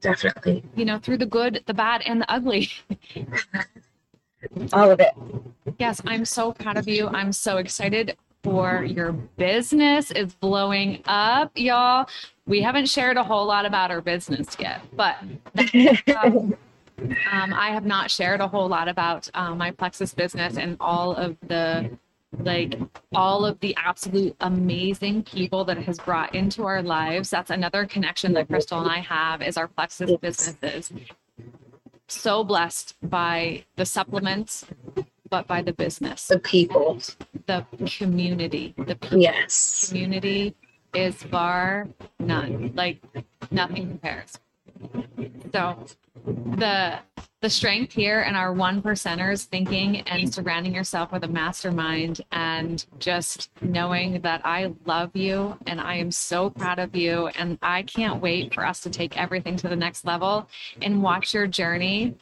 Definitely. 0.00 0.64
You 0.74 0.86
know, 0.86 0.98
through 0.98 1.18
the 1.18 1.26
good, 1.26 1.62
the 1.66 1.74
bad, 1.74 2.02
and 2.04 2.20
the 2.20 2.30
ugly. 2.30 2.68
All 4.72 4.90
of 4.90 5.00
it. 5.00 5.14
Yes, 5.78 6.02
I'm 6.04 6.24
so 6.24 6.52
proud 6.52 6.76
of 6.76 6.88
you. 6.88 7.06
I'm 7.08 7.32
so 7.32 7.58
excited 7.58 8.16
for 8.44 8.84
your 8.84 9.12
business. 9.12 10.10
is 10.10 10.34
blowing 10.34 11.02
up, 11.06 11.50
y'all. 11.56 12.06
We 12.46 12.60
haven't 12.60 12.88
shared 12.88 13.16
a 13.16 13.24
whole 13.24 13.46
lot 13.46 13.64
about 13.64 13.90
our 13.90 14.02
business 14.02 14.54
yet, 14.60 14.82
but 14.94 15.16
um, 16.14 16.54
um, 17.32 17.54
I 17.54 17.70
have 17.70 17.86
not 17.86 18.10
shared 18.10 18.40
a 18.40 18.46
whole 18.46 18.68
lot 18.68 18.86
about 18.86 19.28
uh, 19.34 19.54
my 19.54 19.70
Plexus 19.70 20.12
business 20.12 20.58
and 20.58 20.76
all 20.78 21.14
of 21.14 21.36
the 21.48 21.90
like 22.40 22.76
all 23.14 23.46
of 23.46 23.58
the 23.60 23.76
absolute 23.76 24.34
amazing 24.40 25.22
people 25.22 25.64
that 25.64 25.78
has 25.78 25.98
brought 25.98 26.34
into 26.34 26.64
our 26.64 26.82
lives. 26.82 27.30
That's 27.30 27.50
another 27.50 27.86
connection 27.86 28.32
that 28.34 28.48
Crystal 28.48 28.80
and 28.80 28.90
I 28.90 28.98
have 28.98 29.40
is 29.40 29.56
our 29.56 29.68
Plexus 29.68 30.10
businesses. 30.20 30.92
So 32.08 32.44
blessed 32.44 32.96
by 33.02 33.64
the 33.76 33.86
supplements, 33.86 34.66
but 35.34 35.48
by 35.48 35.60
the 35.62 35.72
business. 35.72 36.28
The 36.28 36.38
people. 36.38 37.00
The 37.46 37.66
community. 37.98 38.72
The 38.78 38.94
people. 38.94 39.18
Yes. 39.18 39.88
Community 39.88 40.54
is 40.94 41.24
bar 41.24 41.88
none. 42.20 42.70
Like 42.76 43.02
nothing 43.50 43.88
compares. 43.88 44.38
So 45.52 45.86
the 46.62 47.00
the 47.44 47.50
strength 47.50 47.92
here 47.92 48.22
and 48.22 48.38
our 48.38 48.54
one 48.54 48.80
percenters 48.80 49.44
thinking 49.44 50.00
and 50.08 50.32
surrounding 50.32 50.74
yourself 50.74 51.12
with 51.12 51.24
a 51.24 51.28
mastermind 51.28 52.22
and 52.32 52.86
just 52.98 53.50
knowing 53.60 54.18
that 54.22 54.40
I 54.46 54.72
love 54.86 55.14
you 55.14 55.54
and 55.66 55.78
I 55.78 55.96
am 55.96 56.10
so 56.10 56.48
proud 56.48 56.78
of 56.78 56.96
you 56.96 57.26
and 57.36 57.58
I 57.60 57.82
can't 57.82 58.22
wait 58.22 58.54
for 58.54 58.64
us 58.64 58.80
to 58.80 58.88
take 58.88 59.20
everything 59.20 59.56
to 59.56 59.68
the 59.68 59.76
next 59.76 60.06
level 60.06 60.48
and 60.80 61.02
watch 61.02 61.34
your 61.34 61.46
journey. 61.46 62.14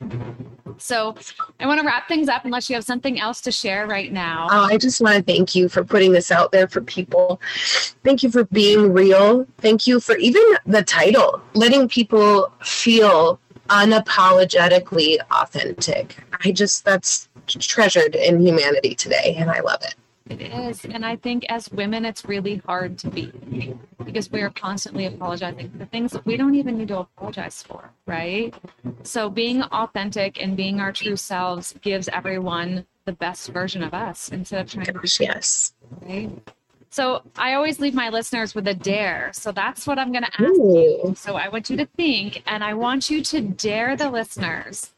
So 0.79 1.15
I 1.61 1.69
want 1.69 1.79
to 1.79 1.87
wrap 1.87 2.09
things 2.09 2.29
up 2.29 2.45
unless 2.45 2.69
you 2.69 2.75
have 2.75 2.85
something 2.85 3.21
else 3.21 3.41
to 3.43 3.53
share 3.53 3.87
right 3.87 4.13
now. 4.13 4.49
Oh, 4.51 4.65
I 4.65 4.77
just 4.77 5.01
want 5.01 5.17
to 5.17 5.23
thank 5.23 5.55
you 5.55 5.69
for 5.69 5.85
putting 5.85 6.11
this 6.11 6.33
out 6.33 6.51
there 6.51 6.67
for 6.67 6.81
people. 6.81 7.41
Thank 8.03 8.25
you 8.25 8.31
for 8.31 8.45
being 8.47 8.93
real. 8.93 9.47
Thank 9.59 9.87
you 9.87 10.01
for 10.01 10.17
even 10.17 10.43
the 10.67 10.83
title, 10.83 11.41
letting 11.55 11.89
people 11.89 12.51
feel 12.65 13.39
unapologetically 13.73 15.19
authentic. 15.31 16.23
I 16.45 16.53
just, 16.53 16.85
that's 16.85 17.29
treasured 17.47 18.15
in 18.15 18.47
humanity 18.47 18.95
today, 18.95 19.35
and 19.39 19.51
I 19.51 19.61
love 19.61 19.81
it. 19.83 19.95
It 20.29 20.41
is. 20.41 20.85
And 20.85 21.05
I 21.05 21.17
think 21.17 21.45
as 21.49 21.71
women, 21.71 22.05
it's 22.05 22.25
really 22.25 22.57
hard 22.67 22.99
to 22.99 23.11
be 23.11 23.33
because 24.05 24.31
we 24.31 24.43
are 24.43 24.51
constantly 24.51 25.07
apologizing 25.07 25.71
for 25.71 25.85
things 25.87 26.13
that 26.13 26.25
we 26.25 26.37
don't 26.37 26.55
even 26.55 26.79
need 26.79 26.89
to 26.89 26.99
apologize 26.99 27.63
for, 27.63 27.91
right? 28.07 28.55
So 29.03 29.29
being 29.29 29.63
authentic 29.63 30.41
and 30.41 30.57
being 30.57 30.79
our 30.79 30.93
true 30.93 31.17
selves 31.17 31.75
gives 31.81 32.09
everyone 32.09 32.87
the 33.05 33.13
best 33.13 33.49
version 33.49 33.83
of 33.83 33.95
us 33.95 34.29
instead 34.29 34.61
of 34.61 34.71
trying 34.71 34.87
Gosh, 34.87 35.17
to. 35.17 35.25
Yes. 35.25 35.75
Right. 36.03 36.31
So 36.93 37.23
I 37.39 37.55
always 37.55 37.81
leave 37.81 37.95
my 37.95 38.11
listeners 38.11 38.55
with 38.55 38.69
a 38.69 38.75
dare. 38.75 39.31
So 39.33 39.51
that's 39.51 39.87
what 39.87 39.99
I'm 39.99 40.13
going 40.13 40.25
to 40.25 40.43
ask 40.43 40.43
Ooh. 40.43 41.07
you. 41.07 41.15
So 41.17 41.37
I 41.37 41.49
want 41.49 41.71
you 41.71 41.77
to 41.79 41.87
think 41.87 42.43
and 42.47 42.63
I 42.63 42.75
want 42.75 43.09
you 43.09 43.25
to 43.25 43.41
dare 43.41 43.97
the 43.97 44.11
listeners. 44.11 44.93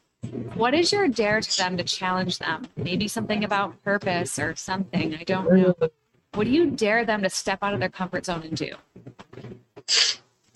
What 0.55 0.73
is 0.73 0.91
your 0.91 1.07
dare 1.07 1.39
to 1.39 1.57
them 1.57 1.77
to 1.77 1.85
challenge 1.85 2.39
them? 2.39 2.67
Maybe 2.75 3.07
something 3.07 3.45
about 3.45 3.81
purpose 3.83 4.37
or 4.37 4.57
something. 4.57 5.15
I 5.15 5.23
don't 5.23 5.49
know. 5.53 5.73
What 6.33 6.43
do 6.43 6.49
you 6.49 6.69
dare 6.69 7.05
them 7.05 7.21
to 7.21 7.29
step 7.29 7.59
out 7.61 7.73
of 7.73 7.79
their 7.79 7.87
comfort 7.87 8.25
zone 8.25 8.43
and 8.43 8.57
do? 8.57 8.73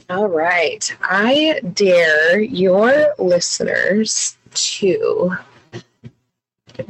All 0.10 0.28
right. 0.28 0.94
I 1.02 1.62
dare 1.74 2.42
your 2.42 3.16
listeners 3.18 4.38
to 4.56 5.38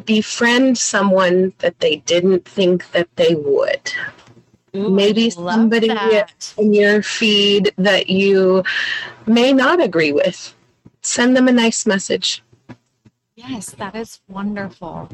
befriend 0.05 0.79
someone 0.79 1.53
that 1.59 1.79
they 1.81 1.97
didn't 1.97 2.45
think 2.45 2.89
that 2.93 3.15
they 3.15 3.35
would. 3.35 3.93
Ooh, 4.75 4.89
Maybe 4.89 5.29
somebody 5.29 5.87
that. 5.87 6.53
in 6.57 6.73
your 6.73 7.01
feed 7.01 7.73
that 7.77 8.09
you 8.09 8.63
may 9.25 9.51
not 9.53 9.81
agree 9.81 10.11
with. 10.11 10.55
Send 11.01 11.35
them 11.35 11.47
a 11.47 11.51
nice 11.51 11.85
message. 11.85 12.43
Yes, 13.35 13.71
that 13.71 13.95
is 13.95 14.21
wonderful. 14.27 15.09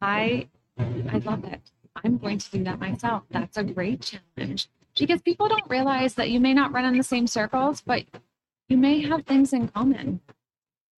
I 0.00 0.48
I 0.78 1.18
love 1.18 1.44
it. 1.44 1.60
I'm 2.04 2.18
going 2.18 2.38
to 2.38 2.50
do 2.50 2.64
that 2.64 2.80
myself. 2.80 3.22
That's 3.30 3.56
a 3.56 3.62
great 3.62 4.00
challenge 4.36 4.68
because 4.98 5.22
people 5.22 5.48
don't 5.48 5.68
realize 5.68 6.14
that 6.14 6.30
you 6.30 6.40
may 6.40 6.54
not 6.54 6.72
run 6.72 6.84
in 6.84 6.96
the 6.96 7.04
same 7.04 7.26
circles, 7.26 7.80
but 7.80 8.04
you 8.68 8.76
may 8.76 9.00
have 9.02 9.24
things 9.24 9.52
in 9.52 9.68
common 9.68 10.20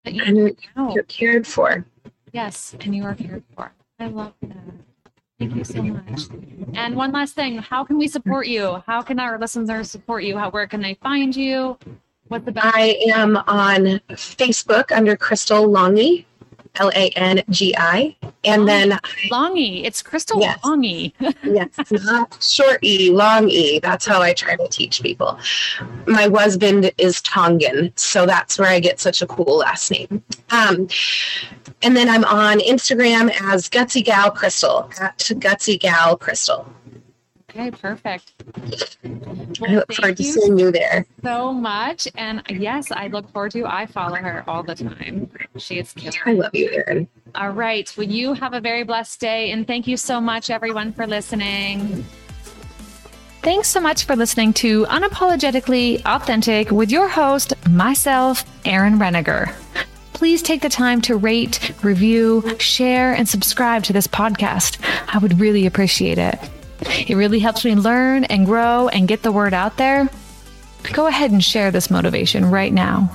that 0.03 0.13
you 0.13 0.23
and 0.23 0.57
you're 0.93 1.03
cared 1.03 1.45
for. 1.45 1.85
Yes, 2.31 2.75
and 2.81 2.95
you 2.95 3.03
are 3.03 3.15
cared 3.15 3.43
for. 3.55 3.71
I 3.99 4.07
love 4.07 4.33
that. 4.41 4.57
Thank 5.37 5.55
you 5.55 5.63
so 5.65 5.83
much. 5.83 6.21
And 6.75 6.95
one 6.95 7.11
last 7.11 7.35
thing, 7.35 7.57
how 7.57 7.83
can 7.83 7.97
we 7.97 8.07
support 8.07 8.47
you? 8.47 8.81
How 8.87 9.01
can 9.01 9.19
our 9.19 9.37
listeners 9.37 9.91
support 9.91 10.23
you? 10.23 10.37
How 10.37 10.49
where 10.49 10.65
can 10.65 10.81
they 10.81 10.93
find 10.95 11.35
you? 11.35 11.77
What's 12.29 12.45
the 12.45 12.53
best? 12.53 12.67
I 12.73 12.97
am 13.13 13.37
on 13.37 13.99
Facebook 14.11 14.91
under 14.91 15.17
Crystal 15.17 15.67
Langi. 15.67 16.25
L 16.77 16.91
A 16.95 17.09
N 17.15 17.41
G 17.49 17.75
I. 17.77 18.15
And 18.43 18.63
Longy. 18.63 18.65
then 18.65 18.99
Longy. 19.31 19.83
It's 19.85 20.01
Crystal 20.01 20.39
yes. 20.39 20.59
Longy. 20.61 21.13
yes, 21.43 21.69
not 21.91 22.41
short 22.43 22.83
E, 22.83 23.11
long 23.11 23.49
E. 23.49 23.79
That's 23.79 24.05
how 24.05 24.21
I 24.21 24.33
try 24.33 24.55
to 24.55 24.67
teach 24.67 25.01
people. 25.01 25.39
My 26.05 26.23
husband 26.23 26.91
is 26.97 27.21
Tongan, 27.21 27.91
so 27.95 28.25
that's 28.25 28.59
where 28.59 28.69
I 28.69 28.79
get 28.79 28.99
such 28.99 29.21
a 29.21 29.27
cool 29.27 29.57
last 29.57 29.91
name. 29.91 30.23
Um, 30.51 30.87
and 31.81 31.95
then 31.95 32.09
I'm 32.09 32.23
on 32.25 32.59
Instagram 32.59 33.31
as 33.41 33.69
Gutsy 33.69 34.03
Gal 34.03 34.31
Crystal 34.31 34.89
at 34.99 35.17
Gutsy 35.19 35.79
Gal 35.79 36.17
Crystal. 36.17 36.67
Okay, 37.55 37.71
perfect. 37.71 38.33
Well, 39.61 39.71
I 39.71 39.75
look 39.75 39.93
forward 39.93 40.17
to 40.17 40.23
seeing 40.23 40.59
you 40.59 40.71
there. 40.71 41.05
So 41.23 41.53
much. 41.53 42.05
And 42.15 42.43
yes, 42.49 42.91
I 42.91 43.07
look 43.07 43.31
forward 43.31 43.53
to. 43.53 43.65
I 43.65 43.85
follow 43.85 44.17
her 44.17 44.43
all 44.45 44.61
the 44.61 44.75
time. 44.75 45.29
She 45.57 45.79
is 45.79 45.93
cute. 45.93 46.17
I 46.25 46.33
love 46.33 46.53
you, 46.53 46.69
Erin. 46.69 47.07
All 47.33 47.51
right. 47.51 47.91
Well, 47.97 48.07
you 48.07 48.33
have 48.33 48.53
a 48.53 48.59
very 48.59 48.83
blessed 48.83 49.21
day. 49.21 49.51
And 49.51 49.65
thank 49.65 49.87
you 49.87 49.95
so 49.95 50.19
much, 50.19 50.49
everyone, 50.49 50.91
for 50.91 51.07
listening. 51.07 52.03
Thanks 53.41 53.69
so 53.69 53.79
much 53.79 54.03
for 54.03 54.17
listening 54.17 54.51
to 54.53 54.85
Unapologetically 54.87 56.03
Authentic 56.05 56.71
with 56.71 56.91
your 56.91 57.07
host, 57.07 57.53
myself, 57.69 58.43
Erin 58.65 58.99
Renninger 58.99 59.55
please 60.15 60.41
take 60.41 60.61
the 60.61 60.69
time 60.69 61.01
to 61.01 61.17
rate, 61.17 61.73
review, 61.83 62.41
share, 62.57 63.13
and 63.13 63.27
subscribe 63.27 63.83
to 63.83 63.91
this 63.91 64.07
podcast. 64.07 64.79
I 65.13 65.17
would 65.17 65.41
really 65.41 65.65
appreciate 65.65 66.17
it. 66.17 66.39
It 66.85 67.15
really 67.15 67.39
helps 67.39 67.65
me 67.65 67.75
learn 67.75 68.25
and 68.25 68.45
grow 68.45 68.87
and 68.87 69.07
get 69.07 69.23
the 69.23 69.31
word 69.31 69.53
out 69.53 69.77
there. 69.77 70.09
Go 70.93 71.07
ahead 71.07 71.31
and 71.31 71.43
share 71.43 71.71
this 71.71 71.89
motivation 71.89 72.45
right 72.45 72.71
now. 72.71 73.11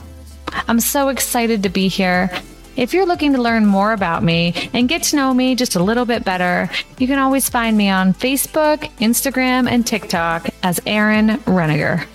I'm 0.69 0.81
so 0.81 1.09
excited 1.09 1.63
to 1.63 1.69
be 1.69 1.89
here. 1.89 2.31
If 2.77 2.95
you're 2.95 3.07
looking 3.07 3.33
to 3.35 3.43
learn 3.43 3.67
more 3.67 3.93
about 3.93 4.23
me 4.23 4.71
and 4.73 4.89
get 4.89 5.03
to 5.05 5.17
know 5.17 5.35
me 5.35 5.55
just 5.55 5.77
a 5.77 5.83
little 5.83 6.05
bit 6.05 6.25
better, 6.25 6.71
you 6.99 7.07
can 7.07 7.19
always 7.19 7.49
find 7.49 7.77
me 7.77 7.89
on 7.89 8.15
Facebook, 8.15 8.91
Instagram, 8.99 9.69
and 9.69 9.87
TikTok 9.87 10.49
as 10.63 10.81
Erin 10.87 11.29
Renninger. 11.41 12.07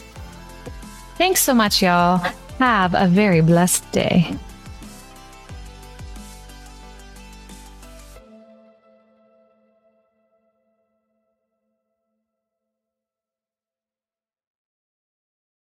Thanks 1.18 1.42
so 1.42 1.54
much, 1.54 1.82
y'all. 1.82 2.18
Have 2.60 2.96
a 2.96 3.08
very 3.08 3.42
blessed 3.42 3.90
day. 3.92 4.38